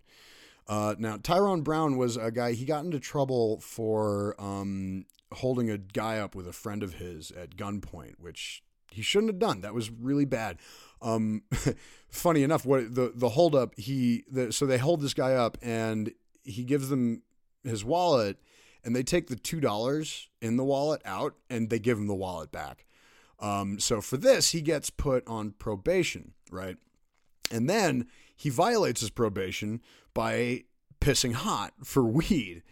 [0.69, 5.79] Uh, now, Tyrone Brown was a guy, he got into trouble for um, holding a
[5.79, 9.63] guy up with a friend of his at gunpoint, which he shouldn't have done.
[9.63, 10.59] That was really bad.
[11.01, 11.43] Um,
[12.11, 16.13] funny enough, what the the holdup he the, so they hold this guy up and
[16.45, 17.23] he gives them
[17.63, 18.39] his wallet
[18.85, 22.15] and they take the two dollars in the wallet out and they give him the
[22.15, 22.85] wallet back.
[23.41, 26.77] Um, so for this, he gets put on probation, right?
[27.51, 29.81] And then he violates his probation
[30.19, 30.65] by
[31.01, 32.65] pissing hot for weed,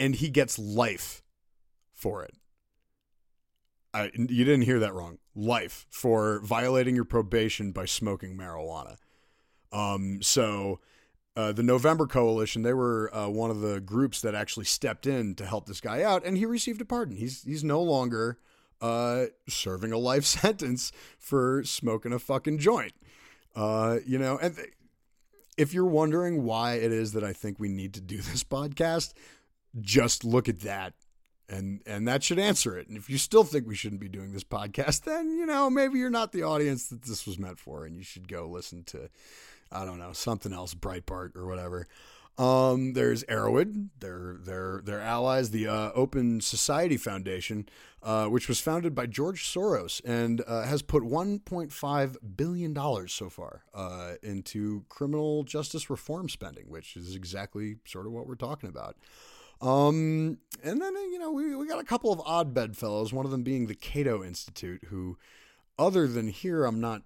[0.00, 1.22] and he gets life
[1.92, 2.34] for it.
[3.94, 5.18] I, you didn't hear that wrong.
[5.32, 8.96] Life for violating your probation by smoking marijuana.
[9.70, 10.80] Um, so
[11.36, 15.36] uh, the November Coalition, they were uh, one of the groups that actually stepped in
[15.36, 17.14] to help this guy out, and he received a pardon.
[17.14, 18.40] He's he's no longer
[18.80, 22.94] uh, serving a life sentence for smoking a fucking joint.
[23.54, 24.72] Uh, you know, and th-
[25.58, 29.12] if you're wondering why it is that I think we need to do this podcast,
[29.80, 30.94] just look at that
[31.48, 32.88] and and that should answer it.
[32.88, 35.98] And if you still think we shouldn't be doing this podcast, then you know maybe
[35.98, 39.08] you're not the audience that this was meant for, and you should go listen to,
[39.72, 41.86] I don't know, something else, Breitbart or whatever.
[42.38, 47.68] Um, there's Erowid, their their their allies, the uh, Open Society Foundation,
[48.00, 53.28] uh, which was founded by George Soros and uh, has put 1.5 billion dollars so
[53.28, 58.68] far uh, into criminal justice reform spending, which is exactly sort of what we're talking
[58.68, 58.96] about.
[59.60, 63.32] Um, and then, you know, we, we got a couple of odd bedfellows, one of
[63.32, 65.18] them being the Cato Institute, who,
[65.76, 67.02] other than here, I'm not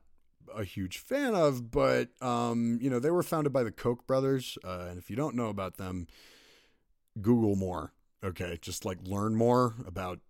[0.57, 4.59] a huge fan of, but, um, you know, they were founded by the Koch brothers.
[4.65, 6.07] Uh, and if you don't know about them,
[7.21, 7.93] Google more.
[8.25, 8.59] Okay.
[8.61, 10.21] Just like learn more about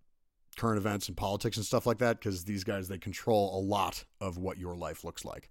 [0.55, 4.05] current events and politics and stuff like that, because these guys, they control a lot
[4.21, 5.49] of what your life looks like.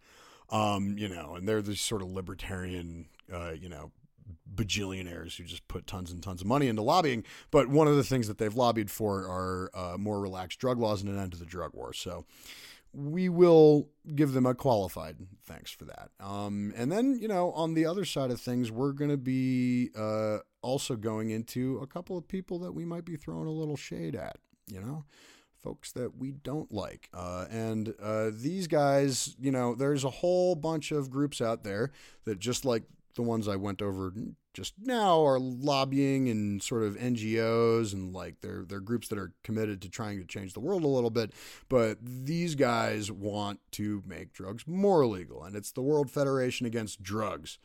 [0.51, 3.91] Um, you know, and they're this sort of libertarian, uh, you know,
[4.55, 7.25] bajillionaires who just put tons and tons of money into lobbying.
[7.51, 11.03] But one of the things that they've lobbied for are uh, more relaxed drug laws
[11.03, 11.93] and an end to the drug war.
[11.93, 12.27] So
[12.95, 16.11] we will give them a qualified thanks for that.
[16.21, 19.91] Um, and then, you know, on the other side of things, we're going to be
[19.97, 23.77] uh, also going into a couple of people that we might be throwing a little
[23.77, 25.05] shade at, you know?
[25.63, 27.09] Folks that we don't like.
[27.15, 31.93] Uh, and uh, these guys, you know, there's a whole bunch of groups out there
[32.25, 32.83] that just like
[33.15, 34.13] the ones I went over
[34.53, 39.33] just now are lobbying and sort of NGOs and like they're they're groups that are
[39.43, 41.33] committed to trying to change the world a little bit.
[41.69, 47.03] But these guys want to make drugs more illegal, and it's the World Federation Against
[47.03, 47.59] Drugs.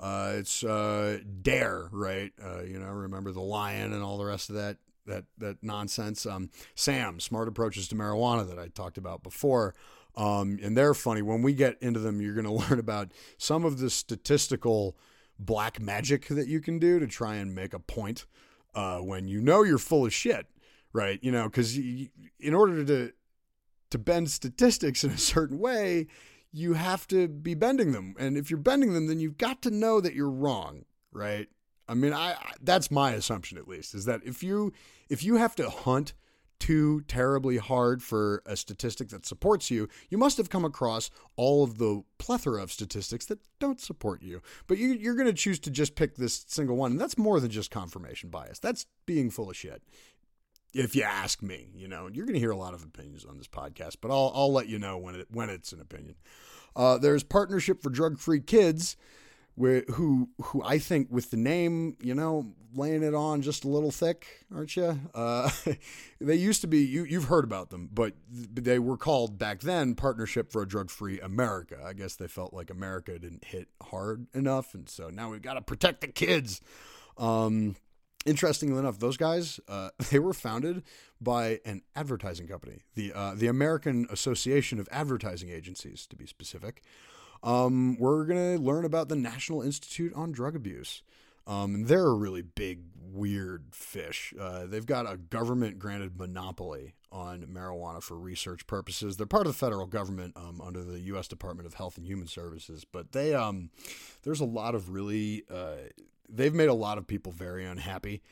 [0.00, 2.32] Uh, it's uh, DARE, right?
[2.42, 6.26] Uh, you know, remember the lion and all the rest of that that that nonsense.
[6.26, 9.74] Um, SAM, smart approaches to marijuana that I talked about before.
[10.16, 11.22] Um, and they're funny.
[11.22, 14.96] When we get into them, you're going to learn about some of the statistical
[15.38, 18.26] black magic that you can do to try and make a point
[18.74, 20.46] uh, when you know you're full of shit,
[20.92, 21.18] right?
[21.22, 23.12] You know, because in order to
[23.90, 26.06] to bend statistics in a certain way,
[26.52, 29.70] you have to be bending them, and if you're bending them, then you've got to
[29.70, 31.48] know that you're wrong, right?
[31.88, 34.72] I mean, I that's my assumption at least is that if you
[35.08, 36.14] if you have to hunt
[36.64, 41.62] too terribly hard for a statistic that supports you, you must have come across all
[41.62, 44.40] of the plethora of statistics that don't support you.
[44.66, 46.92] But you, are going to choose to just pick this single one.
[46.92, 48.60] And that's more than just confirmation bias.
[48.60, 49.82] That's being full of shit.
[50.72, 53.36] If you ask me, you know, you're going to hear a lot of opinions on
[53.36, 56.14] this podcast, but I'll, I'll let you know when it when it's an opinion.
[56.74, 58.96] Uh, there's Partnership for Drug Free Kids,
[59.54, 63.68] where, who who I think with the name, you know, laying it on just a
[63.68, 64.98] little thick, aren't you?
[65.14, 65.50] Uh,
[66.20, 69.94] they used to be you you've heard about them, but they were called back then
[69.94, 71.78] Partnership for a Drug Free America.
[71.84, 75.54] I guess they felt like America didn't hit hard enough, and so now we've got
[75.54, 76.60] to protect the kids.
[77.16, 77.76] Um,
[78.26, 80.82] interestingly enough, those guys uh, they were founded
[81.20, 86.82] by an advertising company, the uh, the American Association of Advertising Agencies, to be specific.
[87.44, 91.02] Um, we're going to learn about the National Institute on Drug Abuse.
[91.46, 94.32] Um, they're a really big, weird fish.
[94.40, 99.18] Uh, they've got a government granted monopoly on marijuana for research purposes.
[99.18, 101.28] They're part of the federal government um, under the U.S.
[101.28, 103.70] Department of Health and Human Services, but they um,
[104.22, 105.76] there's a lot of really uh,
[106.28, 108.22] they've made a lot of people very unhappy.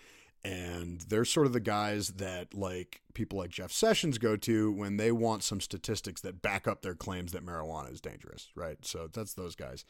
[0.45, 4.97] And they're sort of the guys that like people like Jeff Sessions go to when
[4.97, 8.79] they want some statistics that back up their claims that marijuana is dangerous, right?
[8.85, 9.85] So that's those guys.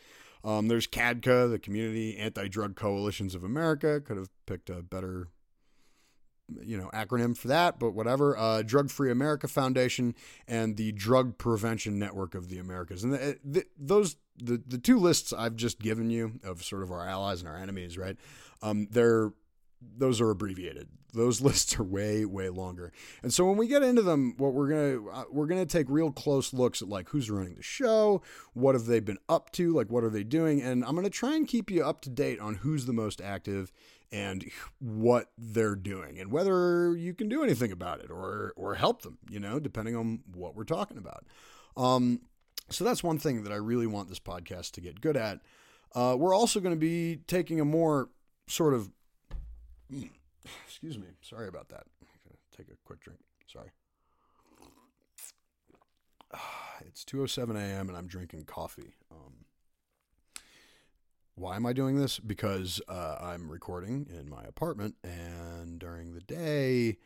[0.44, 4.00] Um, there's CADCA, the Community Anti-Drug Coalitions of America.
[4.00, 5.28] Could have picked a better,
[6.60, 8.36] you know, acronym for that, but whatever.
[8.36, 10.14] Uh, Drug Free America Foundation
[10.46, 13.04] and the Drug Prevention Network of the Americas.
[13.04, 16.90] And the, the, those the the two lists I've just given you of sort of
[16.90, 18.16] our allies and our enemies, right?
[18.62, 19.32] Um, they're
[19.96, 20.88] those are abbreviated.
[21.14, 22.92] Those lists are way way longer.
[23.22, 25.66] And so when we get into them, what we're going to uh, we're going to
[25.66, 28.22] take real close looks at like who's running the show,
[28.54, 31.10] what have they been up to, like what are they doing, and I'm going to
[31.10, 33.72] try and keep you up to date on who's the most active
[34.10, 39.02] and what they're doing and whether you can do anything about it or or help
[39.02, 41.24] them, you know, depending on what we're talking about.
[41.76, 42.20] Um
[42.70, 45.40] so that's one thing that I really want this podcast to get good at.
[45.94, 48.08] Uh, we're also going to be taking a more
[48.48, 48.90] sort of
[50.66, 51.06] Excuse me.
[51.20, 51.84] Sorry about that.
[52.56, 53.20] Take a quick drink.
[53.46, 53.70] Sorry.
[56.84, 57.88] It's 2:07 a.m.
[57.88, 58.94] and I'm drinking coffee.
[59.08, 59.44] Um,
[61.36, 62.18] why am I doing this?
[62.18, 66.98] Because uh, I'm recording in my apartment, and during the day,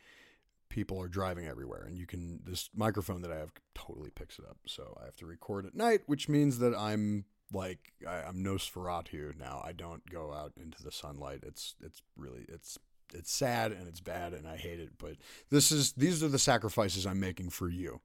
[0.69, 2.39] people are driving everywhere, and you can.
[2.43, 5.75] This microphone that I have totally picks it up, so I have to record at
[5.75, 9.61] night, which means that I'm like I, I'm Nosferatu now.
[9.65, 11.39] I don't go out into the sunlight.
[11.43, 12.77] It's it's really it's
[13.13, 14.97] it's sad and it's bad and I hate it.
[14.97, 15.15] But
[15.49, 18.01] this is these are the sacrifices I'm making for you,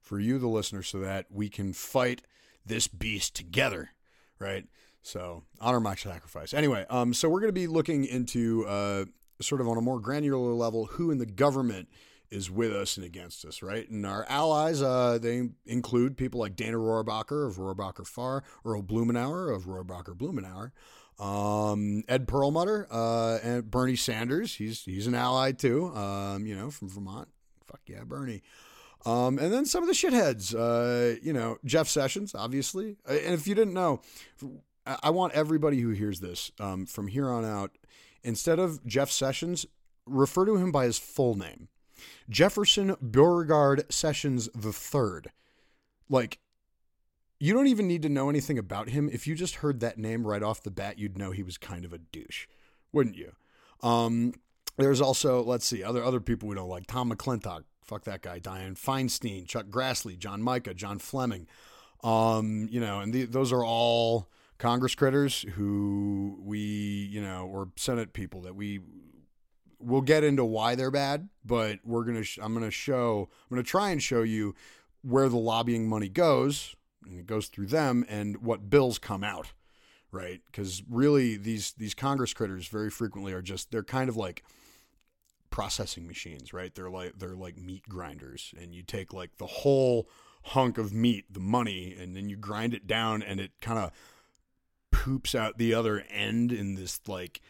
[0.00, 2.22] for you, the listener, so that we can fight
[2.64, 3.90] this beast together,
[4.38, 4.66] right?
[5.02, 6.52] So honor my sacrifice.
[6.52, 9.06] Anyway, um, so we're going to be looking into uh,
[9.40, 11.88] sort of on a more granular level who in the government
[12.30, 13.88] is with us and against us, right?
[13.88, 19.54] And our allies, uh, they include people like Dana Rohrabacher of Rohrabacher Farr, Earl Blumenauer
[19.54, 20.70] of Rohrabacher Blumenauer,
[21.22, 24.54] um, Ed Perlmutter, uh, and Bernie Sanders.
[24.54, 25.88] He's he's an ally too.
[25.94, 27.28] Um, you know, from Vermont.
[27.66, 28.42] Fuck yeah, Bernie.
[29.06, 30.54] Um, and then some of the shitheads.
[30.54, 32.96] Uh, you know, Jeff Sessions, obviously.
[33.08, 34.02] Uh, and if you didn't know,
[34.86, 37.76] I want everybody who hears this um, from here on out,
[38.22, 39.66] instead of Jeff Sessions,
[40.06, 41.68] refer to him by his full name.
[42.28, 45.30] Jefferson Beauregard Sessions III.
[46.08, 46.38] Like,
[47.38, 49.08] you don't even need to know anything about him.
[49.10, 51.84] If you just heard that name right off the bat, you'd know he was kind
[51.84, 52.46] of a douche,
[52.92, 53.32] wouldn't you?
[53.82, 54.34] Um,
[54.76, 56.86] there's also, let's see, other other people we don't like.
[56.86, 58.40] Tom McClintock, fuck that guy.
[58.40, 61.46] Dianne Feinstein, Chuck Grassley, John Mica, John Fleming.
[62.04, 67.70] Um, you know, and the, those are all Congress critters who we, you know, or
[67.76, 68.80] Senate people that we
[69.80, 73.62] we'll get into why they're bad, but we're gonna sh- I'm gonna show I'm gonna
[73.62, 74.54] try and show you
[75.02, 76.74] where the lobbying money goes
[77.04, 79.52] and it goes through them and what bills come out
[80.12, 80.40] right?
[80.46, 84.42] Because really these these congress critters very frequently are just they're kind of like
[85.50, 86.74] processing machines right?
[86.74, 90.08] They're like they're like meat grinders and you take like the whole
[90.42, 93.92] hunk of meat the money and then you grind it down and it kind of
[94.90, 97.40] poops out the other end in this like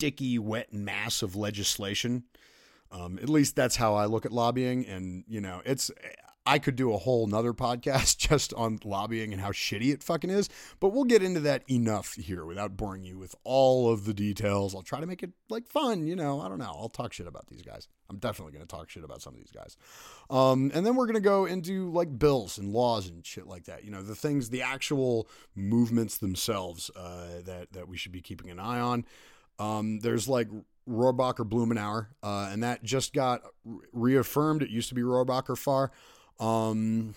[0.00, 2.24] sticky wet mass of legislation
[2.92, 4.86] um, at least that's how I look at lobbying.
[4.86, 5.90] And, you know, it's,
[6.44, 10.30] I could do a whole nother podcast just on lobbying and how shitty it fucking
[10.30, 10.48] is,
[10.80, 14.74] but we'll get into that enough here without boring you with all of the details.
[14.74, 16.40] I'll try to make it like fun, you know.
[16.40, 16.64] I don't know.
[16.64, 17.86] I'll talk shit about these guys.
[18.08, 19.76] I'm definitely going to talk shit about some of these guys.
[20.30, 23.66] Um, and then we're going to go into like bills and laws and shit like
[23.66, 23.84] that.
[23.84, 28.50] You know, the things, the actual movements themselves uh, that that we should be keeping
[28.50, 29.04] an eye on.
[29.60, 30.48] Um, there's like
[30.88, 33.42] Rohrabacher Blumenauer, uh, and that just got
[33.92, 34.62] reaffirmed.
[34.62, 35.92] It used to be Rohrabacher Farr.
[36.40, 37.14] Um,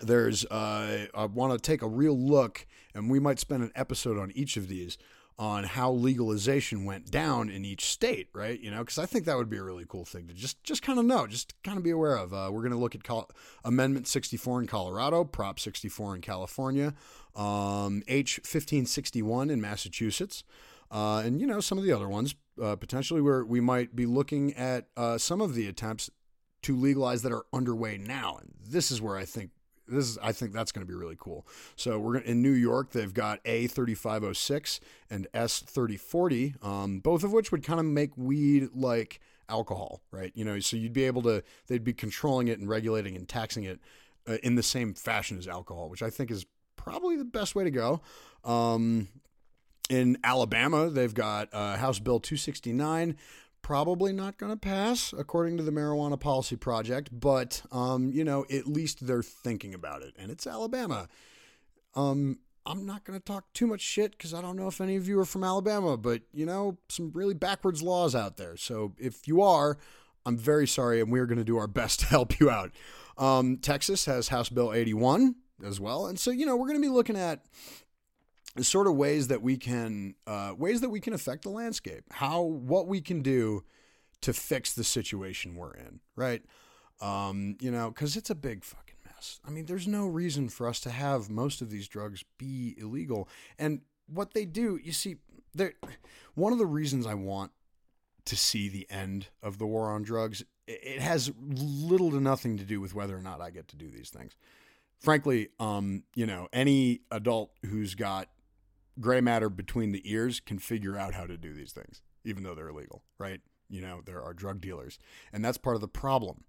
[0.00, 4.18] there's uh, I want to take a real look, and we might spend an episode
[4.18, 4.98] on each of these
[5.38, 8.60] on how legalization went down in each state, right?
[8.60, 10.82] You know, because I think that would be a really cool thing to just just
[10.82, 12.32] kind of know, just kind of be aware of.
[12.32, 13.30] Uh, we're going to look at Col-
[13.64, 16.94] Amendment 64 in Colorado, Prop 64 in California,
[17.34, 20.44] um, H 1561 in Massachusetts,
[20.92, 24.06] uh, and you know some of the other ones uh, potentially where we might be
[24.06, 26.10] looking at uh, some of the attempts
[26.62, 28.38] to legalize that are underway now.
[28.40, 29.50] And this is where I think
[29.88, 31.46] this is I think that's going to be really cool.
[31.76, 32.92] So we're going in New York.
[32.92, 34.80] They've got A thirty five oh six
[35.10, 40.02] and S thirty forty, um, both of which would kind of make weed like alcohol,
[40.10, 40.32] right?
[40.34, 43.64] You know, so you'd be able to they'd be controlling it and regulating and taxing
[43.64, 43.80] it
[44.28, 47.64] uh, in the same fashion as alcohol, which I think is probably the best way
[47.64, 48.00] to go.
[48.44, 49.08] Um,
[49.92, 53.16] in Alabama, they've got uh, House Bill 269,
[53.60, 58.44] probably not going to pass according to the marijuana policy project but um, you know
[58.50, 61.08] at least they're thinking about it and it's alabama
[61.94, 64.96] um, I'm not going to talk too much shit because I don't know if any
[64.96, 68.56] of you are from Alabama, but you know, some really backwards laws out there.
[68.56, 69.78] So if you are,
[70.24, 72.70] I'm very sorry, and we're going to do our best to help you out.
[73.18, 75.34] Um, Texas has House Bill 81
[75.64, 77.44] as well, and so you know we're going to be looking at
[78.60, 82.42] sort of ways that we can uh, ways that we can affect the landscape, how
[82.42, 83.64] what we can do
[84.20, 86.42] to fix the situation we're in, right?
[87.00, 89.40] Um, you know, because it's a big fucking mess.
[89.46, 93.28] I mean, there's no reason for us to have most of these drugs be illegal,
[93.58, 95.16] and what they do, you see,
[95.54, 95.72] there.
[96.34, 97.52] One of the reasons I want
[98.24, 102.64] to see the end of the war on drugs, it has little to nothing to
[102.64, 104.36] do with whether or not I get to do these things.
[105.00, 108.28] Frankly, um, you know, any adult who's got
[109.00, 112.54] gray matter between the ears can figure out how to do these things, even though
[112.54, 113.40] they're illegal, right?
[113.68, 114.98] You know, there are drug dealers.
[115.32, 116.44] And that's part of the problem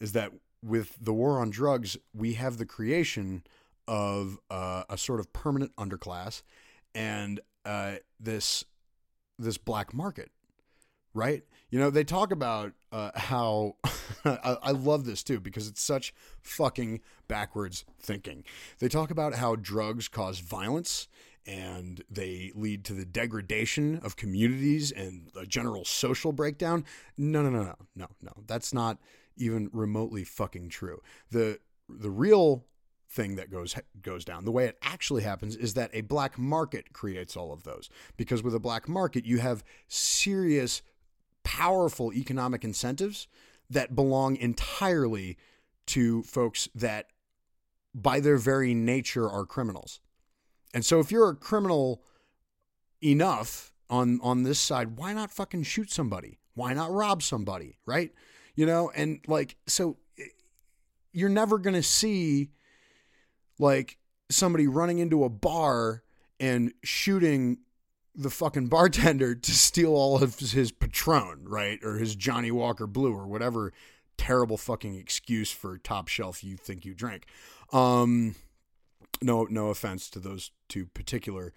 [0.00, 0.32] is that
[0.62, 3.44] with the war on drugs, we have the creation
[3.86, 6.42] of uh, a sort of permanent underclass
[6.94, 8.64] and uh, this
[9.38, 10.30] this black market
[11.14, 11.42] right?
[11.70, 13.76] You know, they talk about uh, how
[14.24, 18.44] I, I, love this too because it's such fucking backwards thinking.
[18.80, 21.08] They talk about how drugs cause violence
[21.46, 26.84] and they lead to the degradation of communities and a general social breakdown.
[27.16, 28.32] No, no, no, no, no, no.
[28.46, 28.98] That's not
[29.36, 31.02] even remotely fucking true.
[31.30, 32.64] The the real
[33.08, 34.44] thing that goes goes down.
[34.44, 37.88] The way it actually happens is that a black market creates all of those.
[38.16, 40.82] Because with a black market, you have serious
[41.44, 43.28] powerful economic incentives
[43.70, 45.36] that belong entirely
[45.86, 47.06] to folks that,
[47.94, 50.00] by their very nature, are criminals.
[50.74, 52.02] And so, if you're a criminal
[53.02, 56.40] enough on on this side, why not fucking shoot somebody?
[56.54, 57.78] Why not rob somebody?
[57.86, 58.12] Right?
[58.54, 59.96] You know, and like so,
[61.12, 62.50] you're never gonna see
[63.58, 63.96] like
[64.30, 66.02] somebody running into a bar
[66.40, 67.58] and shooting
[68.14, 71.78] the fucking bartender to steal all of his Patron, right?
[71.82, 73.72] Or his Johnnie Walker Blue or whatever
[74.16, 77.26] terrible fucking excuse for top shelf you think you drink.
[77.72, 78.34] Um,
[79.22, 81.52] no, no offense to those two particular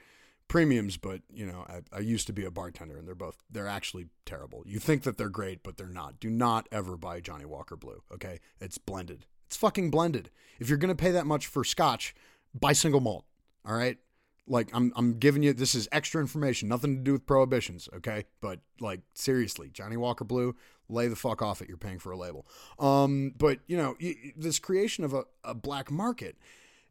[0.47, 3.67] premiums, but you know, I, I, used to be a bartender and they're both, they're
[3.67, 4.63] actually terrible.
[4.65, 6.19] You think that they're great, but they're not.
[6.19, 8.01] Do not ever buy Johnnie Walker Blue.
[8.13, 8.39] Okay.
[8.61, 9.25] It's blended.
[9.45, 10.29] It's fucking blended.
[10.59, 12.15] If you're to pay that much for scotch,
[12.53, 13.25] buy single malt.
[13.65, 13.97] All right
[14.47, 18.25] like I'm I'm giving you this is extra information, nothing to do with prohibitions, okay?
[18.41, 20.55] But like seriously, Johnnie Walker Blue,
[20.89, 21.67] lay the fuck off it.
[21.67, 22.47] You're paying for a label.
[22.79, 23.95] Um, but you know,
[24.35, 26.37] this creation of a, a black market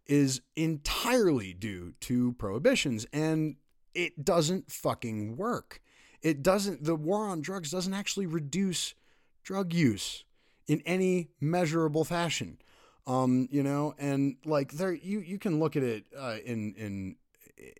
[0.06, 3.56] is entirely due to prohibitions, and
[3.94, 5.80] it doesn't fucking work.
[6.22, 6.84] It doesn't.
[6.84, 8.94] The war on drugs doesn't actually reduce
[9.42, 10.24] drug use
[10.66, 12.58] in any measurable fashion.
[13.06, 17.16] Um, you know, and like there, you you can look at it uh, in in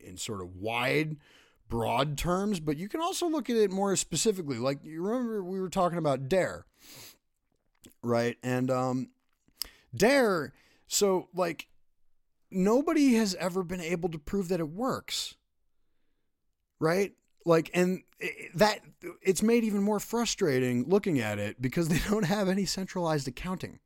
[0.01, 1.17] in sort of wide,
[1.69, 4.59] broad terms, but you can also look at it more specifically.
[4.59, 6.65] Like you remember we were talking about DARE,
[8.03, 8.37] right?
[8.43, 9.09] And um,
[9.95, 10.53] DARE,
[10.87, 11.67] so like
[12.57, 15.35] nobody has ever been able to prove that it works,
[16.81, 17.13] right?
[17.45, 18.03] Like, and
[18.55, 18.81] that
[19.23, 23.79] it's made even more frustrating looking at it because they don't have any centralized accounting.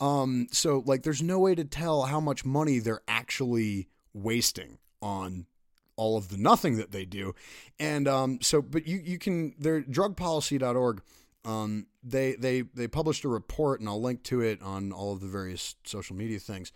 [0.00, 5.46] Um, so like, there's no way to tell how much money they're actually wasting on
[5.96, 7.34] all of the nothing that they do.
[7.78, 11.02] And um, so, but you, you can, they're drugpolicy.org.
[11.44, 15.20] Um, they, they, they published a report and I'll link to it on all of
[15.20, 16.72] the various social media things,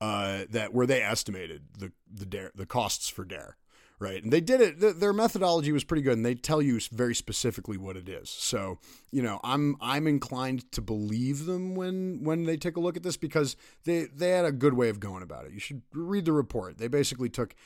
[0.00, 3.56] uh, that where they estimated the, the DARE, the costs for DARE.
[4.00, 4.22] Right.
[4.22, 5.00] And they did it.
[5.00, 8.30] their methodology was pretty good and they tell you very specifically what it is.
[8.30, 8.78] So,
[9.10, 13.02] you know, I'm, I'm inclined to believe them when, when they take a look at
[13.02, 15.52] this because they, they had a good way of going about it.
[15.52, 16.78] You should read the report.
[16.78, 17.56] They basically took,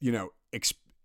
[0.00, 0.32] you know,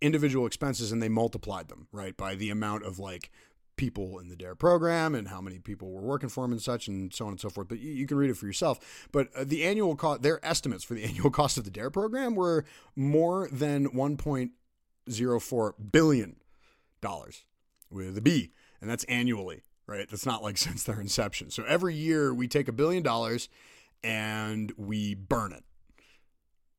[0.01, 3.31] individual expenses and they multiplied them, right, by the amount of like
[3.76, 6.88] people in the DARE program and how many people were working for them and such
[6.88, 7.67] and so on and so forth.
[7.67, 9.07] But you, you can read it for yourself.
[9.11, 12.36] But uh, the annual cost, their estimates for the annual cost of the DARE program
[12.36, 12.65] were
[12.95, 16.36] more than 1.04 billion
[17.01, 17.43] dollars
[17.89, 18.51] with a B,
[18.82, 20.09] and that's annually, right?
[20.09, 21.51] That's not like since their inception.
[21.51, 23.49] So every year we take a billion dollars
[24.03, 25.63] and we burn it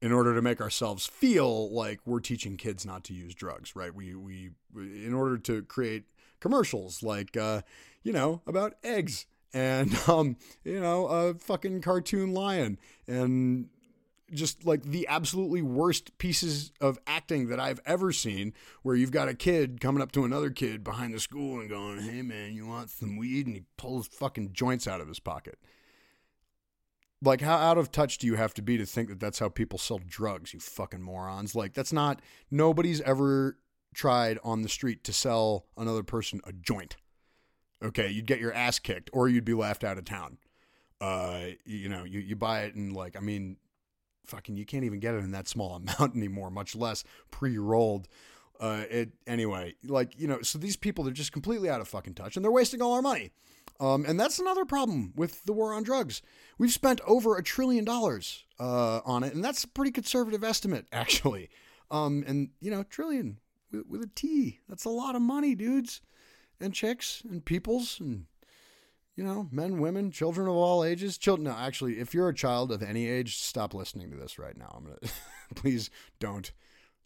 [0.05, 3.95] in order to make ourselves feel like we're teaching kids not to use drugs, right?
[3.95, 6.05] We we in order to create
[6.45, 7.63] commercials like uh,
[8.03, 9.25] you know about eggs
[9.55, 12.79] and um, you know a fucking cartoon lion
[13.09, 13.71] and
[14.33, 19.29] just like the absolutely worst pieces of acting that I've ever seen, where you've got
[19.29, 22.67] a kid coming up to another kid behind the school and going, "Hey man, you
[22.67, 25.59] want some weed?" and he pulls fucking joints out of his pocket
[27.23, 29.49] Like, how out of touch do you have to be to think that that's how
[29.49, 31.55] people sell drugs, you fucking morons?
[31.55, 32.21] Like, that's not,
[32.51, 33.57] nobody's ever
[33.95, 36.97] tried on the street to sell another person a joint.
[37.83, 40.39] Okay, you'd get your ass kicked or you'd be laughed out of town.
[41.01, 43.57] Uh, you know, you, you buy it and, like, I mean,
[44.27, 48.09] fucking, you can't even get it in that small amount anymore, much less pre rolled.
[48.61, 52.15] Uh, it anyway, like you know, so these people they're just completely out of fucking
[52.15, 53.33] touch, and they're wasting all our money.
[53.81, 56.23] Um, and that's another problem with the war on drugs.
[56.59, 60.87] We've spent over a trillion dollars uh, on it, and that's a pretty conservative estimate,
[60.93, 61.51] actually.
[61.91, 63.39] Um, and you know, trillion
[63.89, 64.61] with, a T.
[64.69, 66.01] That's a lot of money, dudes,
[66.61, 68.27] and chicks, and peoples, and
[69.17, 71.19] you know, men, women, children of all ages.
[71.19, 71.45] Children.
[71.45, 74.73] No, actually, if you're a child of any age, stop listening to this right now.
[74.77, 74.99] I'm gonna
[75.55, 76.53] please don't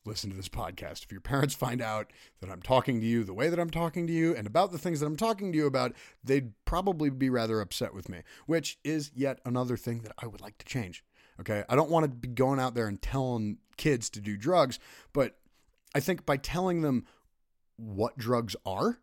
[0.08, 1.04] listen to this podcast.
[1.04, 4.06] If your parents find out that I'm talking to you the way that I'm talking
[4.06, 5.92] to you and about the things that I'm talking to you about,
[6.24, 10.40] they'd probably be rather upset with me, which is yet another thing that I would
[10.40, 11.04] like to change.
[11.40, 11.62] Okay.
[11.68, 14.78] I don't want to be going out there and telling kids to do drugs,
[15.12, 15.37] but
[15.94, 17.06] I think by telling them
[17.76, 18.98] what drugs are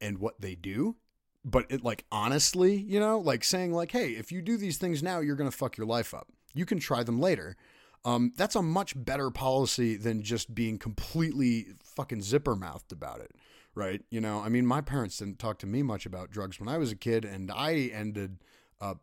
[0.00, 0.96] and what they do,
[1.44, 5.02] but it like honestly, you know, like saying like, hey, if you do these things
[5.02, 6.28] now, you're to fuck your life up.
[6.54, 7.56] You can try them later
[8.04, 13.32] um, that's a much better policy than just being completely fucking zipper mouthed about it,
[13.74, 14.02] right?
[14.10, 16.78] You know, I mean, my parents didn't talk to me much about drugs when I
[16.78, 18.38] was a kid, and I ended
[18.80, 19.00] up,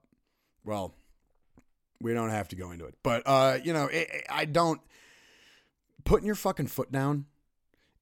[0.63, 0.93] well,
[2.01, 4.81] we don't have to go into it, but uh, you know, it, it, I don't
[6.05, 7.25] putting your fucking foot down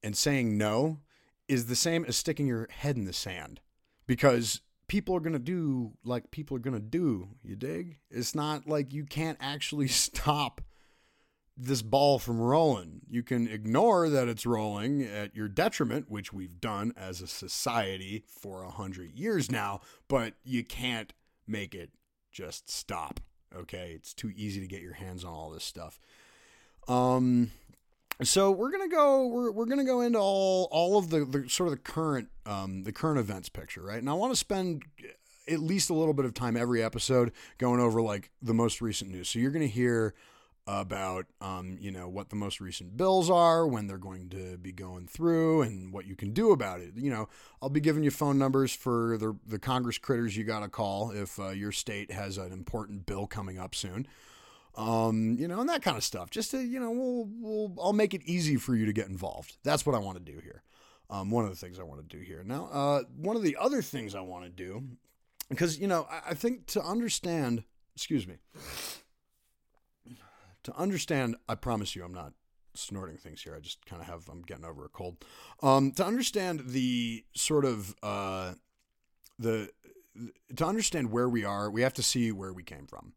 [0.04, 1.00] and saying no
[1.48, 3.60] is the same as sticking your head in the sand
[4.06, 7.30] because people are going to do like people are going to do.
[7.44, 7.98] You dig?
[8.12, 10.62] It's not like you can't actually stop
[11.56, 13.02] this ball from rolling.
[13.08, 18.24] You can ignore that it's rolling at your detriment, which we've done as a society
[18.28, 21.14] for a hundred years now, but you can't
[21.48, 21.92] make it
[22.32, 23.20] just stop.
[23.56, 26.00] Okay, it's too easy to get your hands on all this stuff.
[26.88, 27.52] Um,
[28.22, 29.28] so we're gonna go.
[29.28, 32.84] We're, we're gonna go into all all of the, the sort of the current um,
[32.84, 34.00] the current events picture, right?
[34.00, 34.84] And I want to spend
[35.50, 39.12] at least a little bit of time every episode going over like the most recent
[39.12, 39.30] news.
[39.30, 40.14] So you're gonna hear
[40.66, 44.72] about um, you know what the most recent bills are, when they're going to be
[44.72, 46.94] going through, and what you can do about it.
[46.96, 47.30] You know,
[47.62, 51.12] I'll be giving you phone numbers for the the Congress critters you got to call
[51.12, 54.08] if uh, your state has an important bill coming up soon.
[54.76, 56.30] Um, you know, and that kind of stuff.
[56.30, 59.58] Just to you know, we'll, we'll I'll make it easy for you to get involved.
[59.64, 60.64] That's what I want to do here.
[61.10, 62.44] Um, one of the things I want to do here.
[62.44, 64.84] Now, uh, one of the other things I want to do,
[65.50, 67.64] because you know, I, I think to understand.
[67.96, 68.38] Excuse me
[70.64, 72.34] to understand, I promise you, I'm not
[72.74, 73.56] snorting things here.
[73.56, 75.18] I just kind of have, I'm getting over a cold.
[75.62, 78.54] Um, to understand the sort of, uh,
[79.38, 79.70] the,
[80.56, 83.14] to understand where we are, we have to see where we came from.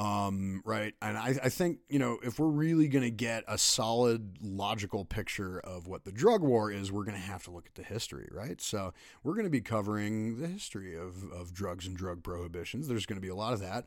[0.00, 0.94] Um, right.
[1.02, 5.04] And I, I think, you know, if we're really going to get a solid logical
[5.04, 7.82] picture of what the drug war is, we're going to have to look at the
[7.82, 8.62] history, right?
[8.62, 12.88] So we're going to be covering the history of, of drugs and drug prohibitions.
[12.88, 13.84] There's going to be a lot of that.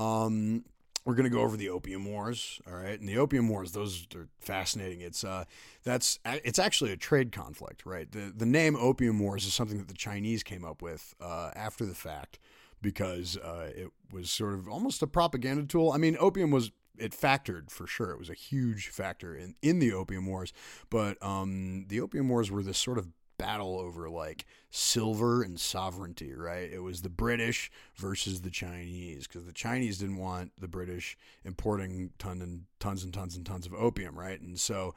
[0.00, 0.64] Um,
[1.04, 4.08] we're going to go over the opium wars all right and the opium wars those
[4.16, 5.44] are fascinating it's uh
[5.84, 9.86] that's it's actually a trade conflict right the the name opium wars is something that
[9.86, 12.40] the chinese came up with uh, after the fact
[12.86, 17.10] because uh, it was sort of almost a propaganda tool i mean opium was it
[17.10, 20.52] factored for sure it was a huge factor in in the opium wars
[20.88, 23.08] but um the opium wars were this sort of
[23.38, 26.70] battle over like silver and sovereignty, right?
[26.72, 32.12] It was the British versus the Chinese because the Chinese didn't want the British importing
[32.18, 34.40] ton and tons and tons and tons of opium, right?
[34.40, 34.94] And so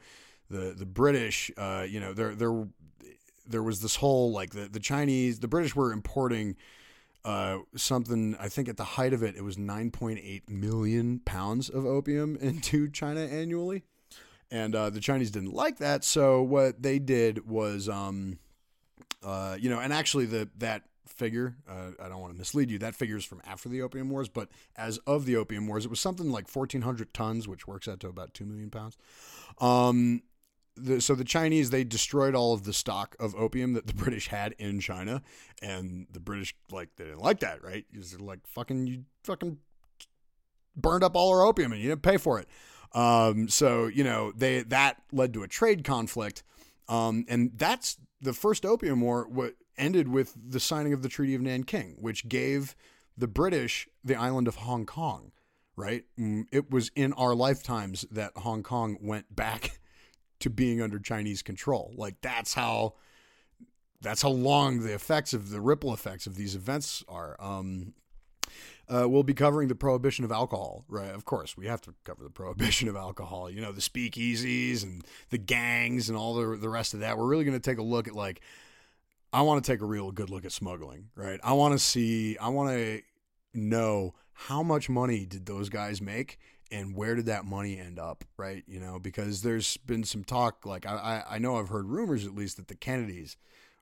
[0.48, 2.66] the the British, uh, you know, there there
[3.46, 6.56] there was this whole like the the Chinese, the British were importing.
[7.24, 11.84] Uh, something I think at the height of it, it was 9.8 million pounds of
[11.84, 13.82] opium into China annually
[14.50, 16.04] and uh, the Chinese didn't like that.
[16.04, 18.38] So what they did was, um,
[19.22, 22.78] uh, you know, and actually the that figure, uh, I don't want to mislead you,
[22.78, 25.90] that figure is from after the Opium Wars, but as of the Opium Wars, it
[25.90, 28.96] was something like 1,400 tons, which works out to about two million pounds.
[29.60, 30.22] Um,
[30.76, 34.28] the, so the Chinese they destroyed all of the stock of opium that the British
[34.28, 35.22] had in China,
[35.62, 37.84] and the British like they didn't like that, right?
[37.90, 39.58] Because they're like fucking you fucking
[40.76, 42.48] burned up all our opium and you didn't pay for it.
[42.92, 46.42] Um, so you know they that led to a trade conflict,
[46.88, 49.28] um, and that's the first Opium War.
[49.28, 52.74] What ended with the signing of the Treaty of Nanking, which gave
[53.16, 55.32] the British the island of Hong Kong.
[55.76, 59.79] Right, mm, it was in our lifetimes that Hong Kong went back
[60.40, 61.92] to being under Chinese control.
[61.96, 62.94] Like that's how
[64.00, 67.36] that's how long the effects of the ripple effects of these events are.
[67.40, 67.94] Um,
[68.88, 71.14] Uh, we'll be covering the prohibition of alcohol, right?
[71.14, 73.48] Of course, we have to cover the prohibition of alcohol.
[73.48, 77.16] You know, the speakeasies and the gangs and all the the rest of that.
[77.16, 78.40] We're really going to take a look at like.
[79.32, 81.38] I want to take a real good look at smuggling, right?
[81.44, 82.36] I want to see.
[82.38, 83.02] I want to
[83.54, 86.38] know how much money did those guys make
[86.70, 88.64] and where did that money end up right?
[88.66, 92.34] You know because there's been some talk like i i know i've heard rumors at
[92.34, 93.36] least that the kennedys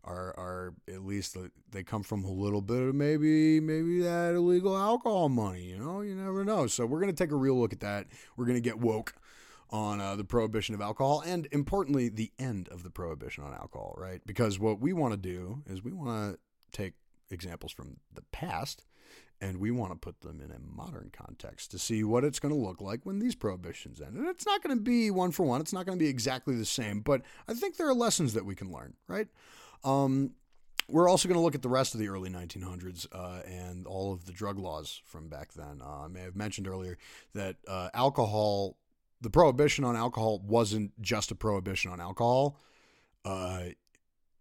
[0.04, 1.36] are are at least
[1.70, 6.00] they come from a little bit of maybe maybe that illegal alcohol money you know?
[6.00, 6.66] You never know.
[6.66, 8.06] So we're going to take a real look at that.
[8.36, 9.14] We're going to get woke
[9.70, 13.94] on uh, the prohibition of alcohol and importantly the end of the prohibition on alcohol
[13.98, 14.20] right?
[14.24, 16.38] Because what we want to do is we want to
[16.72, 16.94] take
[17.30, 18.86] examples from the past
[19.40, 22.52] and we want to put them in a modern context to see what it's going
[22.52, 24.16] to look like when these prohibitions end.
[24.16, 26.54] And it's not going to be one for one, it's not going to be exactly
[26.54, 29.28] the same, but I think there are lessons that we can learn, right?
[29.84, 30.32] Um,
[30.88, 34.12] we're also going to look at the rest of the early 1900s uh, and all
[34.12, 35.82] of the drug laws from back then.
[35.82, 36.96] Uh, I may have mentioned earlier
[37.34, 38.76] that uh, alcohol,
[39.20, 42.56] the prohibition on alcohol wasn't just a prohibition on alcohol.
[43.24, 43.64] Uh,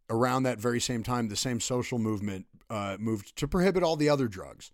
[0.09, 4.09] around that very same time, the same social movement uh, moved to prohibit all the
[4.09, 4.71] other drugs.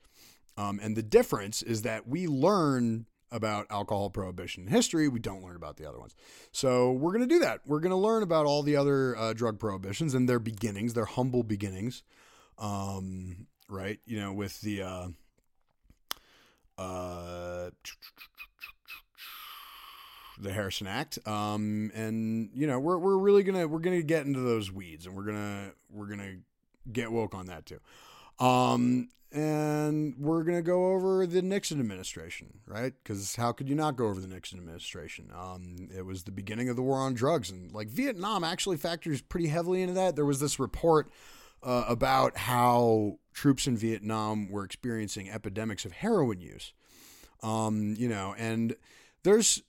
[0.57, 5.07] Um, and the difference is that we learn about alcohol prohibition history.
[5.07, 6.15] We don't learn about the other ones.
[6.51, 7.61] So we're going to do that.
[7.65, 11.05] We're going to learn about all the other uh, drug prohibitions and their beginnings, their
[11.05, 12.03] humble beginnings.
[12.59, 13.99] Um, right?
[14.05, 14.83] You know, with the.
[14.83, 15.07] Uh,
[16.77, 17.69] uh,
[20.39, 24.39] the Harrison Act, um, and you know we're we're really gonna we're gonna get into
[24.39, 26.37] those weeds, and we're gonna we're gonna
[26.91, 27.79] get woke on that too.
[28.43, 32.93] Um, and we're going to go over the Nixon administration, right?
[33.03, 35.31] Because how could you not go over the Nixon administration?
[35.35, 39.21] Um, it was the beginning of the war on drugs, and like Vietnam actually factors
[39.21, 40.15] pretty heavily into that.
[40.15, 41.11] There was this report
[41.63, 46.73] uh, about how troops in Vietnam were experiencing epidemics of heroin use.
[47.41, 48.75] Um, you know, and
[49.23, 49.63] there's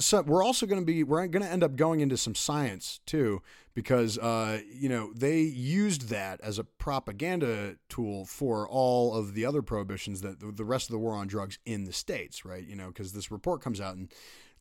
[0.00, 3.00] so we're also going to be we're going to end up going into some science
[3.04, 3.42] too
[3.74, 9.44] because uh, you know they used that as a propaganda tool for all of the
[9.44, 12.64] other prohibitions that the rest of the war on drugs in the states right?
[12.64, 14.12] You know because this report comes out and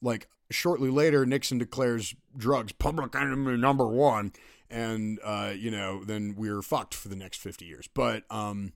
[0.02, 4.32] like shortly later nixon declares drugs public enemy number one
[4.70, 7.88] and uh, you know then we're fucked for the next 50 years.
[7.94, 8.74] But um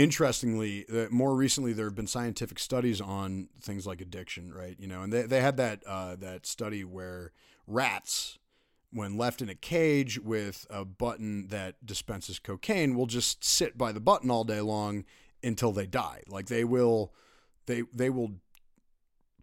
[0.00, 4.74] interestingly, more recently there have been scientific studies on things like addiction, right?
[4.78, 7.32] You know, and they, they had that uh, that study where
[7.66, 8.38] rats,
[8.90, 13.92] when left in a cage with a button that dispenses cocaine, will just sit by
[13.92, 15.04] the button all day long
[15.42, 16.22] until they die.
[16.26, 17.12] Like they will,
[17.66, 18.36] they they will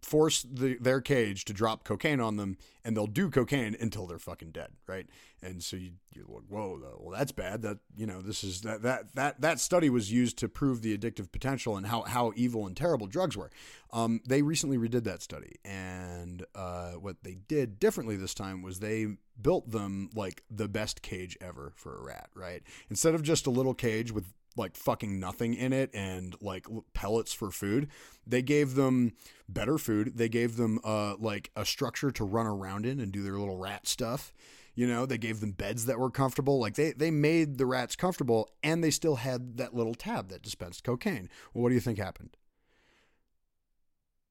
[0.02, 4.18] force the, their cage to drop cocaine on them and they'll do cocaine until they're
[4.18, 5.06] fucking dead right?
[5.42, 7.62] And so you, you're like whoa well that's bad.
[7.62, 10.96] That you know this is that that that that study was used to prove the
[10.96, 13.50] addictive potential and how how evil and terrible drugs were.
[13.92, 18.80] Um, they recently redid that study and uh, what they did differently this time was
[18.80, 19.06] they
[19.40, 22.62] built them like the best cage ever for a rat right?
[22.90, 27.32] Instead of just a little cage with like fucking nothing in it and like pellets
[27.32, 27.88] for food.
[28.26, 29.12] They gave them
[29.48, 30.16] better food.
[30.16, 33.56] They gave them uh like a structure to run around in and do their little
[33.56, 34.32] rat stuff.
[34.74, 36.60] You know, they gave them beds that were comfortable.
[36.60, 40.42] Like they they made the rats comfortable and they still had that little tab that
[40.42, 41.28] dispensed cocaine.
[41.52, 42.36] Well, what do you think happened?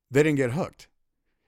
[0.10, 0.88] They didn't get hooked.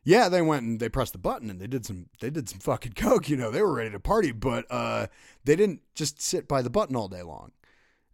[0.03, 2.59] Yeah, they went and they pressed the button and they did some they did some
[2.59, 5.07] fucking coke, you know, they were ready to party, but uh
[5.43, 7.51] they didn't just sit by the button all day long.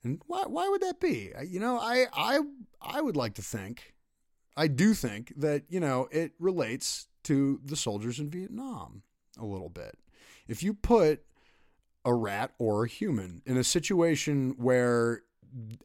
[0.06, 1.32] And why why would that be?
[1.46, 2.40] You know, I I
[2.82, 3.96] I would like to think,
[4.56, 9.02] I do think that you know it relates to the soldiers in Vietnam
[9.38, 9.98] a little bit.
[10.48, 11.24] If you put
[12.06, 15.24] a rat or a human in a situation where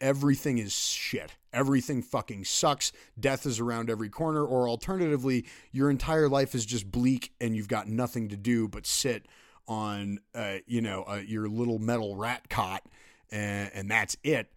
[0.00, 1.32] everything is shit.
[1.52, 2.92] Everything fucking sucks.
[3.18, 4.44] Death is around every corner.
[4.44, 8.86] Or alternatively, your entire life is just bleak and you've got nothing to do but
[8.86, 9.26] sit
[9.66, 12.84] on, uh, you know, uh, your little metal rat cot
[13.30, 14.52] and, and that's it,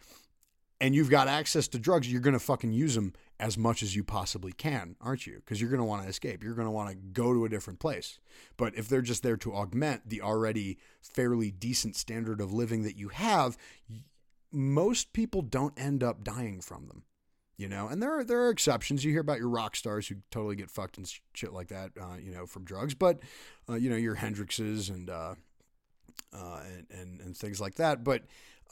[0.83, 3.95] and you've got access to drugs, you're going to fucking use them as much as
[3.95, 5.35] you possibly can, aren't you?
[5.35, 6.43] Because you're going to want to escape.
[6.43, 8.19] You're going to want to go to a different place.
[8.57, 12.97] But if they're just there to augment the already fairly decent standard of living that
[12.97, 13.57] you have,
[14.51, 17.03] most people don't end up dying from them.
[17.55, 19.05] You know, and there are there are exceptions.
[19.05, 22.17] You hear about your rock stars who totally get fucked and shit like that, uh,
[22.21, 22.93] you know, from drugs.
[22.93, 23.19] But
[23.69, 25.35] uh, you know, your Hendrixes and, uh,
[26.33, 28.03] uh and and and things like that.
[28.03, 28.23] But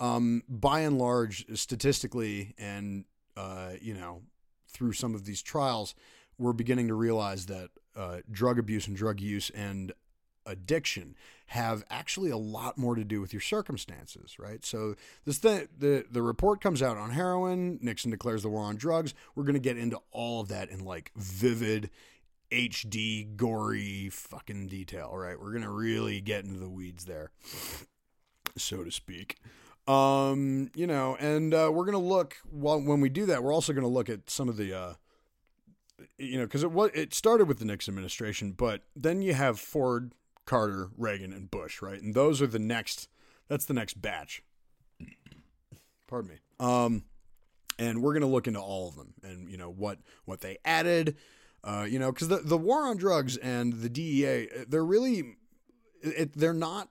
[0.02, 3.06] um, by and large, statistically, and
[3.38, 4.24] uh, you know,
[4.68, 5.94] through some of these trials,
[6.38, 9.94] we're beginning to realize that uh, drug abuse and drug use and
[10.48, 11.16] addiction
[11.48, 14.66] have actually a lot more to do with your circumstances, right?
[14.66, 14.96] So
[15.26, 15.68] this the
[16.10, 17.78] the report comes out on heroin.
[17.80, 19.14] Nixon declares the war on drugs.
[19.36, 21.92] We're going to get into all of that in like vivid
[22.52, 25.40] HD gory fucking detail, right?
[25.40, 27.30] We're going to really get into the weeds there,
[28.58, 29.38] so to speak.
[29.92, 33.88] Um, you know, and uh, we're to look when we do that, we're also to
[33.90, 34.94] look at some of the uh
[36.18, 39.60] you know, because it was it started with the Nixon administration, but then you have
[39.60, 40.14] Ford,
[40.46, 42.02] Carter, Reagan, and Bush, right?
[42.02, 43.08] And those are the next.
[43.48, 44.44] That's the next batch.
[46.08, 46.38] Pardon me.
[46.60, 47.04] Um,
[47.80, 51.18] and we're gonna look into all of them, and you know what what they added.
[51.64, 55.36] Uh, you know, because the the war on drugs and the DEA, they're really,
[56.02, 56.90] it, they're not.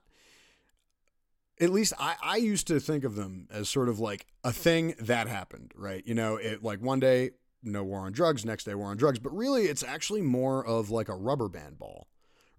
[1.61, 4.95] At least I, I used to think of them as sort of like a thing
[4.99, 6.05] that happened, right?
[6.05, 7.31] You know, it like one day
[7.63, 9.19] no war on drugs, next day war on drugs.
[9.19, 12.07] But really, it's actually more of like a rubber band ball,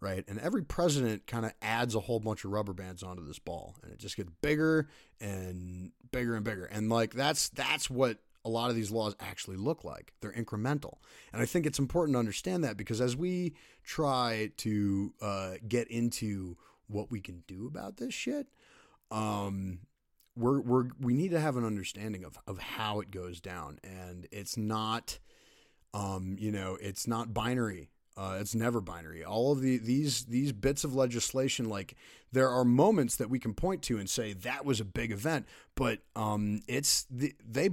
[0.00, 0.24] right?
[0.28, 3.76] And every president kind of adds a whole bunch of rubber bands onto this ball,
[3.82, 4.88] and it just gets bigger
[5.20, 6.64] and bigger and bigger.
[6.66, 10.12] And like that's that's what a lot of these laws actually look like.
[10.20, 10.98] They're incremental,
[11.32, 15.88] and I think it's important to understand that because as we try to uh, get
[15.88, 16.56] into
[16.88, 18.48] what we can do about this shit,
[19.12, 19.80] um,
[20.36, 24.26] we're we're we need to have an understanding of of how it goes down, and
[24.32, 25.18] it's not,
[25.92, 27.90] um, you know, it's not binary.
[28.16, 29.24] Uh, it's never binary.
[29.24, 31.94] All of the these these bits of legislation, like
[32.32, 35.46] there are moments that we can point to and say that was a big event,
[35.74, 37.70] but um, it's the, they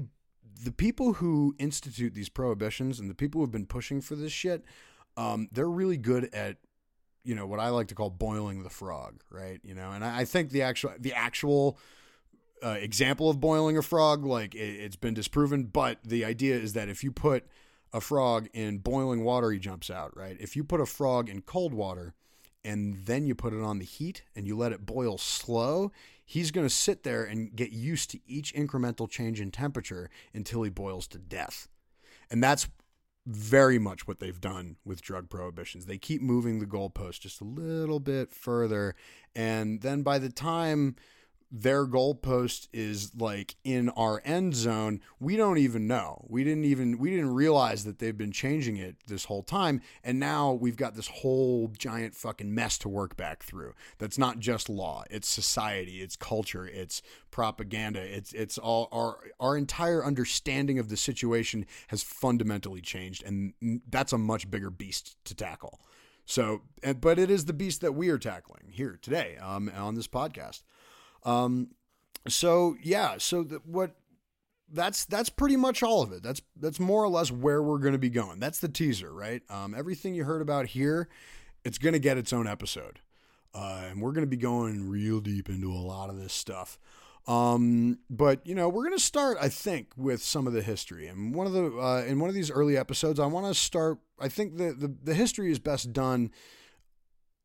[0.64, 4.64] the people who institute these prohibitions and the people who've been pushing for this shit,
[5.16, 6.58] um, they're really good at
[7.24, 9.60] you know what I like to call boiling the frog, right?
[9.64, 11.78] You know, and I, I think the actual the actual
[12.64, 16.74] uh, example of boiling a frog, like it, has been disproven, but the idea is
[16.74, 17.46] that if you put
[17.94, 20.38] a frog in boiling water, he jumps out, right?
[20.40, 22.14] If you put a frog in cold water
[22.64, 25.92] and then you put it on the heat and you let it boil slow,
[26.26, 30.64] he's going to sit there and get used to each incremental change in temperature until
[30.64, 31.68] he boils to death.
[32.30, 32.68] And that's
[33.26, 35.86] very much what they've done with drug prohibitions.
[35.86, 38.96] They keep moving the goalpost just a little bit further.
[39.36, 40.96] And then by the time
[41.52, 46.26] their goalpost is like in our end zone, we don't even know.
[46.28, 50.20] We didn't even we didn't realize that they've been changing it this whole time, and
[50.20, 53.74] now we've got this whole giant fucking mess to work back through.
[53.98, 58.02] That's not just law; it's society, it's culture, it's propaganda.
[58.02, 64.14] It's it's all our our entire understanding of the situation has fundamentally changed, and that's
[64.14, 65.80] a much bigger beast to tackle.
[66.26, 66.62] So,
[67.02, 70.62] but it is the beast that we are tackling here today um, on this podcast.
[71.24, 71.70] Um,
[72.28, 73.96] so yeah, so what
[74.72, 76.24] that's that's pretty much all of it.
[76.24, 78.40] That's that's more or less where we're going to be going.
[78.40, 79.42] That's the teaser, right?
[79.50, 81.10] Um, everything you heard about here,
[81.64, 83.00] it's going to get its own episode,
[83.54, 86.78] uh, and we're going to be going real deep into a lot of this stuff.
[87.28, 91.08] Um, but you know, we're going to start, I think, with some of the history.
[91.08, 94.00] And one of the uh, in one of these early episodes, I want to start.
[94.20, 96.32] I think the, the the history is best done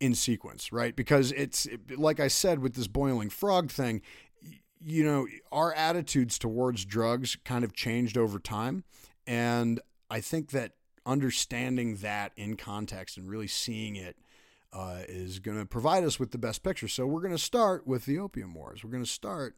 [0.01, 0.95] in sequence, right?
[0.95, 1.67] Because it's
[1.97, 4.03] like I said with this boiling frog thing,
[4.81, 8.85] you know, our attitudes towards drugs kind of changed over time.
[9.27, 9.81] And
[10.11, 10.73] I think that
[11.07, 14.17] understanding that in context and really seeing it
[14.73, 16.89] uh, is going to provide us with the best picture.
[16.89, 18.83] So we're going to start with the Opium Wars.
[18.83, 19.55] We're going to start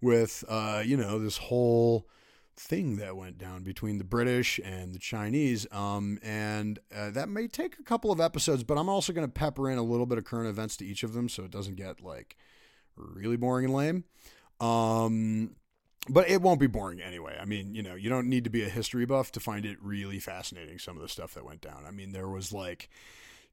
[0.00, 2.06] with, uh, you know, this whole
[2.58, 5.66] thing that went down between the British and the Chinese.
[5.72, 9.32] Um, and uh, that may take a couple of episodes, but I'm also going to
[9.32, 11.76] pepper in a little bit of current events to each of them so it doesn't
[11.76, 12.36] get like
[12.96, 14.04] really boring and lame.
[14.60, 15.56] Um,
[16.08, 17.38] but it won't be boring anyway.
[17.40, 19.76] I mean, you know, you don't need to be a history buff to find it
[19.82, 21.84] really fascinating, some of the stuff that went down.
[21.86, 22.88] I mean, there was like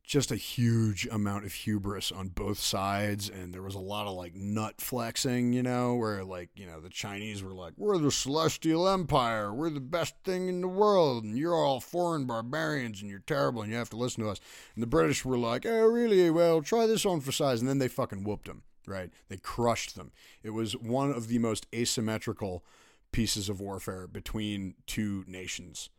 [0.06, 4.14] just a huge amount of hubris on both sides and there was a lot of
[4.14, 8.12] like nut flexing you know where like you know the chinese were like we're the
[8.12, 9.54] celestial empire.
[9.54, 13.62] We're the best thing in the world and you're all foreign barbarians and you're terrible
[13.62, 14.40] and you have to listen to us.
[14.76, 16.30] And the british were like oh really?
[16.30, 17.60] Well try this on for size.
[17.60, 19.10] And then they fucking whooped them right?
[19.30, 20.12] They crushed them.
[20.44, 22.64] It was one of the most asymmetrical
[23.12, 25.90] pieces of warfare between two nations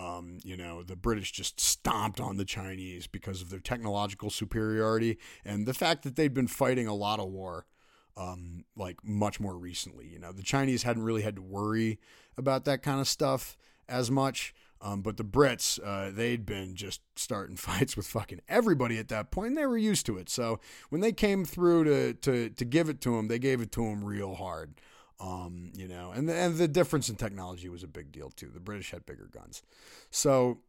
[0.00, 5.18] um, you know, the British just stomped on the Chinese because of their technological superiority
[5.44, 7.66] and the fact that they'd been fighting a lot of war,
[8.16, 10.06] um, like much more recently.
[10.06, 11.98] You know, the Chinese hadn't really had to worry
[12.38, 14.54] about that kind of stuff as much.
[14.82, 19.30] Um, but the Brits, uh, they'd been just starting fights with fucking everybody at that
[19.30, 20.30] point, and they were used to it.
[20.30, 23.72] So when they came through to to to give it to them, they gave it
[23.72, 24.80] to them real hard.
[25.20, 28.50] Um, you know, and the, and the difference in technology was a big deal too.
[28.52, 29.62] The British had bigger guns,
[30.10, 30.60] so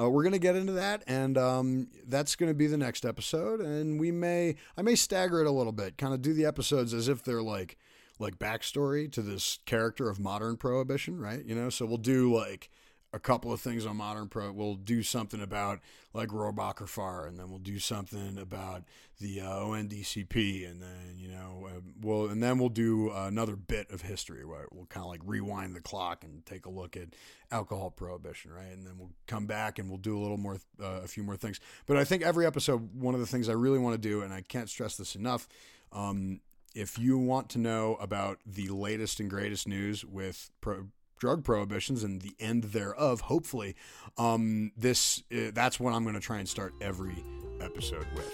[0.00, 3.60] uh, we're gonna get into that, and um, that's gonna be the next episode.
[3.60, 6.94] And we may, I may stagger it a little bit, kind of do the episodes
[6.94, 7.76] as if they're like,
[8.18, 11.44] like backstory to this character of modern prohibition, right?
[11.44, 12.70] You know, so we'll do like
[13.14, 14.50] a couple of things on modern pro.
[14.50, 15.78] We'll do something about
[16.12, 18.82] like Rohrabacher Farr, and then we'll do something about
[19.20, 23.88] the uh, ONDCP, and then you know uh, we'll and then we'll do another bit
[23.92, 27.10] of history where we'll kind of like rewind the clock and take a look at
[27.52, 28.72] alcohol prohibition, right?
[28.72, 31.36] And then we'll come back and we'll do a little more, uh, a few more
[31.36, 31.60] things.
[31.86, 34.34] But I think every episode, one of the things I really want to do, and
[34.34, 35.46] I can't stress this enough.
[35.92, 36.40] Um,
[36.74, 40.88] if you want to know about the latest and greatest news with pro-
[41.24, 43.74] drug prohibitions and the end thereof, hopefully,
[44.18, 47.16] um, this uh, that's what I'm going to try and start every
[47.62, 48.30] episode with.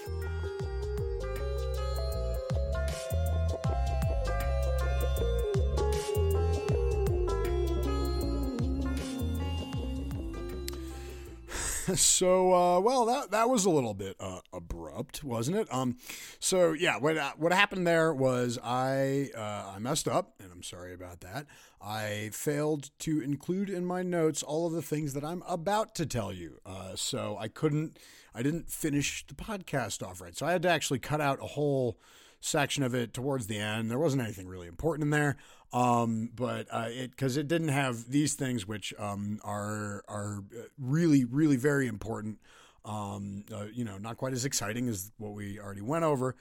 [11.95, 15.73] so uh, well that that was a little bit uh, abrupt, wasn't it?
[15.73, 15.97] Um,
[16.39, 20.93] so yeah, what uh, what happened there was I uh, I messed up, I'm sorry
[20.93, 21.47] about that.
[21.81, 26.05] I failed to include in my notes all of the things that I'm about to
[26.05, 26.59] tell you.
[26.63, 27.97] Uh, so I couldn't,
[28.35, 30.37] I didn't finish the podcast off right.
[30.37, 31.97] So I had to actually cut out a whole
[32.41, 33.89] section of it towards the end.
[33.89, 35.37] There wasn't anything really important in there.
[35.73, 40.43] Um, but uh, it because it didn't have these things which um, are are
[40.77, 42.37] really really very important.
[42.85, 46.35] Um, uh, you know, not quite as exciting as what we already went over.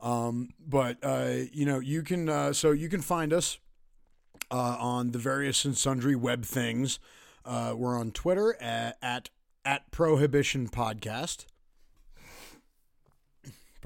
[0.00, 3.58] Um, but uh, you know, you can uh, so you can find us
[4.50, 6.98] uh, on the various and sundry web things.
[7.44, 9.30] Uh, we're on Twitter at, at
[9.64, 11.46] at Prohibition Podcast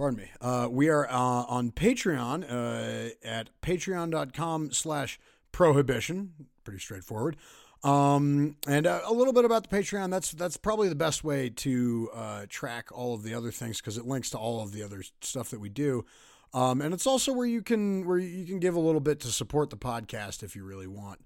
[0.01, 0.31] pardon me.
[0.41, 5.21] Uh, we are uh, on Patreon uh, at patreon.com slash
[5.53, 6.33] prohibition.
[6.65, 7.37] Pretty straightforward.
[7.85, 10.11] Um, and uh, a little bit about the Patreon.
[10.11, 13.99] That's that's probably the best way to uh, track all of the other things because
[13.99, 16.07] it links to all of the other stuff that we do.
[16.53, 19.29] Um, and it's also where you can where you can give a little bit to
[19.29, 21.21] support the podcast if you really want.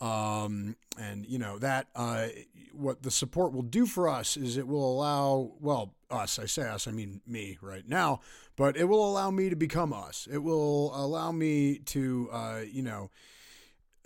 [0.00, 2.26] Um, and you know that uh,
[2.72, 6.68] what the support will do for us is it will allow well us I say
[6.68, 8.20] us I mean me right now,
[8.56, 10.26] but it will allow me to become us.
[10.30, 13.10] It will allow me to uh, you know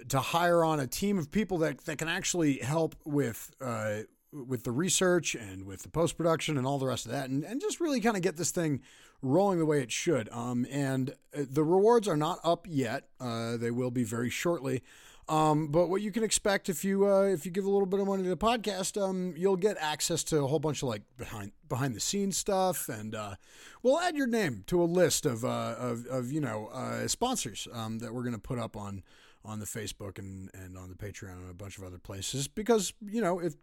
[0.08, 3.54] to hire on a team of people that that can actually help with.
[3.60, 4.00] Uh,
[4.30, 7.44] with the research and with the post production and all the rest of that, and,
[7.44, 8.82] and just really kind of get this thing
[9.22, 10.28] rolling the way it should.
[10.30, 14.82] Um, and uh, the rewards are not up yet; uh, they will be very shortly.
[15.28, 18.00] Um, but what you can expect if you uh, if you give a little bit
[18.00, 21.02] of money to the podcast, um, you'll get access to a whole bunch of like
[21.18, 23.34] behind behind the scenes stuff, and uh,
[23.82, 27.68] we'll add your name to a list of uh, of, of you know uh, sponsors
[27.74, 29.02] um, that we're going to put up on
[29.44, 32.94] on the Facebook and and on the Patreon and a bunch of other places because
[33.04, 33.54] you know if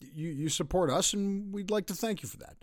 [0.00, 2.56] you you support us and we'd like to thank you for that.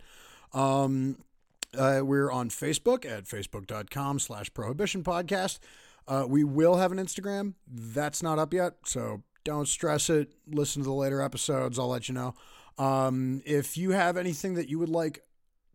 [1.76, 5.58] Uh, we're on Facebook at facebook.com slash prohibition podcast.
[6.06, 7.54] Uh, we will have an Instagram.
[7.66, 10.32] That's not up yet, so don't stress it.
[10.46, 11.78] Listen to the later episodes.
[11.78, 12.34] I'll let you know.
[12.78, 15.22] Um, if you have anything that you would like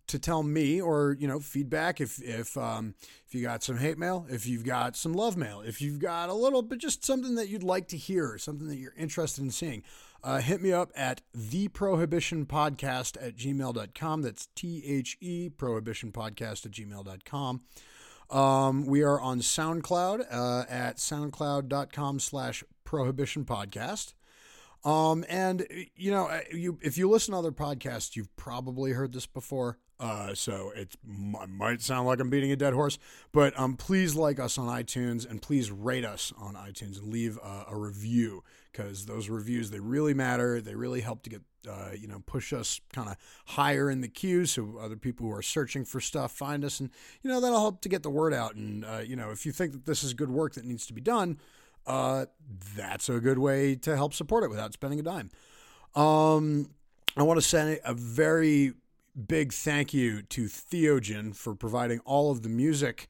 [0.07, 2.95] to tell me or you know feedback if if um,
[3.25, 6.29] if you got some hate mail if you've got some love mail if you've got
[6.29, 9.51] a little bit just something that you'd like to hear something that you're interested in
[9.51, 9.83] seeing
[10.23, 16.65] uh, hit me up at the prohibition podcast at gmail.com that's T H E prohibitionpodcast
[16.65, 17.61] at gmail.com
[18.29, 24.13] um, we are on SoundCloud uh, at soundcloud.com slash prohibition podcast.
[24.83, 25.65] Um, and
[25.95, 29.77] you know, uh, you if you listen to other podcasts, you've probably heard this before.
[29.99, 32.99] Uh, so it might sound like I'm beating a dead horse,
[33.31, 37.39] but um, please like us on iTunes and please rate us on iTunes and leave
[37.43, 40.61] a, a review because those reviews they really matter.
[40.61, 43.15] They really help to get uh, you know push us kind of
[43.45, 46.89] higher in the queue so other people who are searching for stuff find us, and
[47.21, 48.55] you know that'll help to get the word out.
[48.55, 50.93] And uh, you know if you think that this is good work that needs to
[50.93, 51.39] be done,
[51.85, 52.25] uh,
[52.75, 55.31] that's a good way to help support it without spending a dime.
[55.95, 56.69] Um,
[57.15, 58.73] I want to send a very
[59.27, 63.09] big thank you to Theogen for providing all of the music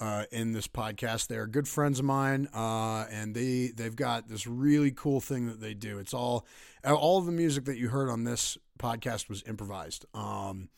[0.00, 1.26] uh, in this podcast.
[1.26, 5.46] They are good friends of mine, uh, and they they've got this really cool thing
[5.46, 5.98] that they do.
[5.98, 6.46] It's all
[6.84, 10.06] all the music that you heard on this podcast was improvised.
[10.14, 10.70] Um,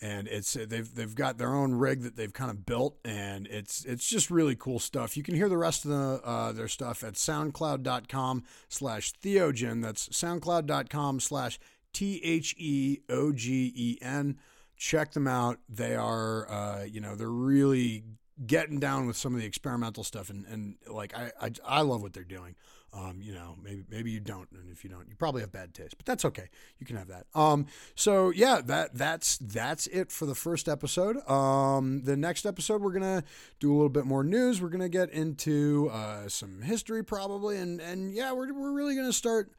[0.00, 3.84] and it's they've they've got their own rig that they've kind of built, and it's
[3.84, 5.16] it's just really cool stuff.
[5.16, 9.82] You can hear the rest of the, uh, their stuff at SoundCloud.com/slash Theogen.
[9.82, 11.58] That's SoundCloud.com/slash
[11.92, 14.38] T H E O G E N.
[14.76, 15.58] Check them out.
[15.68, 18.02] They are, uh, you know, they're really
[18.46, 22.02] getting down with some of the experimental stuff, and, and like I, I, I love
[22.02, 22.56] what they're doing.
[22.92, 25.74] Um, you know, maybe maybe you don't, and if you don't, you probably have bad
[25.74, 26.48] taste, but that's okay.
[26.78, 27.26] You can have that.
[27.34, 27.66] Um,
[27.96, 31.16] so yeah, that that's that's it for the first episode.
[31.28, 33.24] Um, the next episode we're gonna
[33.58, 34.62] do a little bit more news.
[34.62, 39.12] We're gonna get into uh, some history probably, and and yeah, we're we're really gonna
[39.12, 39.50] start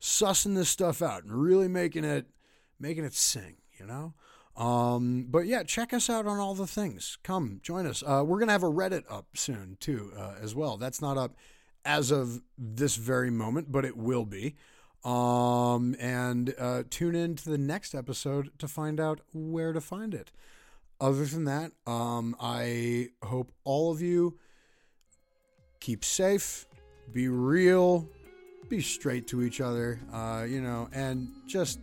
[0.00, 2.26] sussing this stuff out and really making it
[2.78, 3.56] making it sing.
[3.78, 4.14] You know.
[4.56, 7.18] Um, but yeah, check us out on all the things.
[7.22, 8.02] Come join us.
[8.06, 10.76] Uh, we're gonna have a Reddit up soon too, uh, as well.
[10.76, 11.34] That's not up
[11.84, 14.54] as of this very moment, but it will be.
[15.04, 20.14] Um, and uh, tune in to the next episode to find out where to find
[20.14, 20.30] it.
[21.00, 24.38] Other than that, um, I hope all of you
[25.80, 26.66] keep safe,
[27.12, 28.08] be real,
[28.70, 31.80] be straight to each other, uh, you know, and just,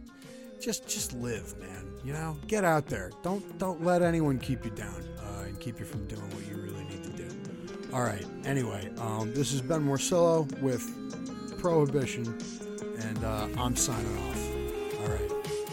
[0.59, 1.90] just, just live, man.
[2.03, 3.11] You know, get out there.
[3.21, 6.55] Don't, don't let anyone keep you down uh, and keep you from doing what you
[6.55, 7.27] really need to do.
[7.93, 8.25] All right.
[8.43, 10.83] Anyway, um, this is Ben Morcillo with
[11.59, 12.25] Prohibition,
[12.99, 15.01] and uh, I'm signing off.
[15.01, 15.31] All right.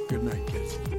[0.08, 0.97] Good night, kids.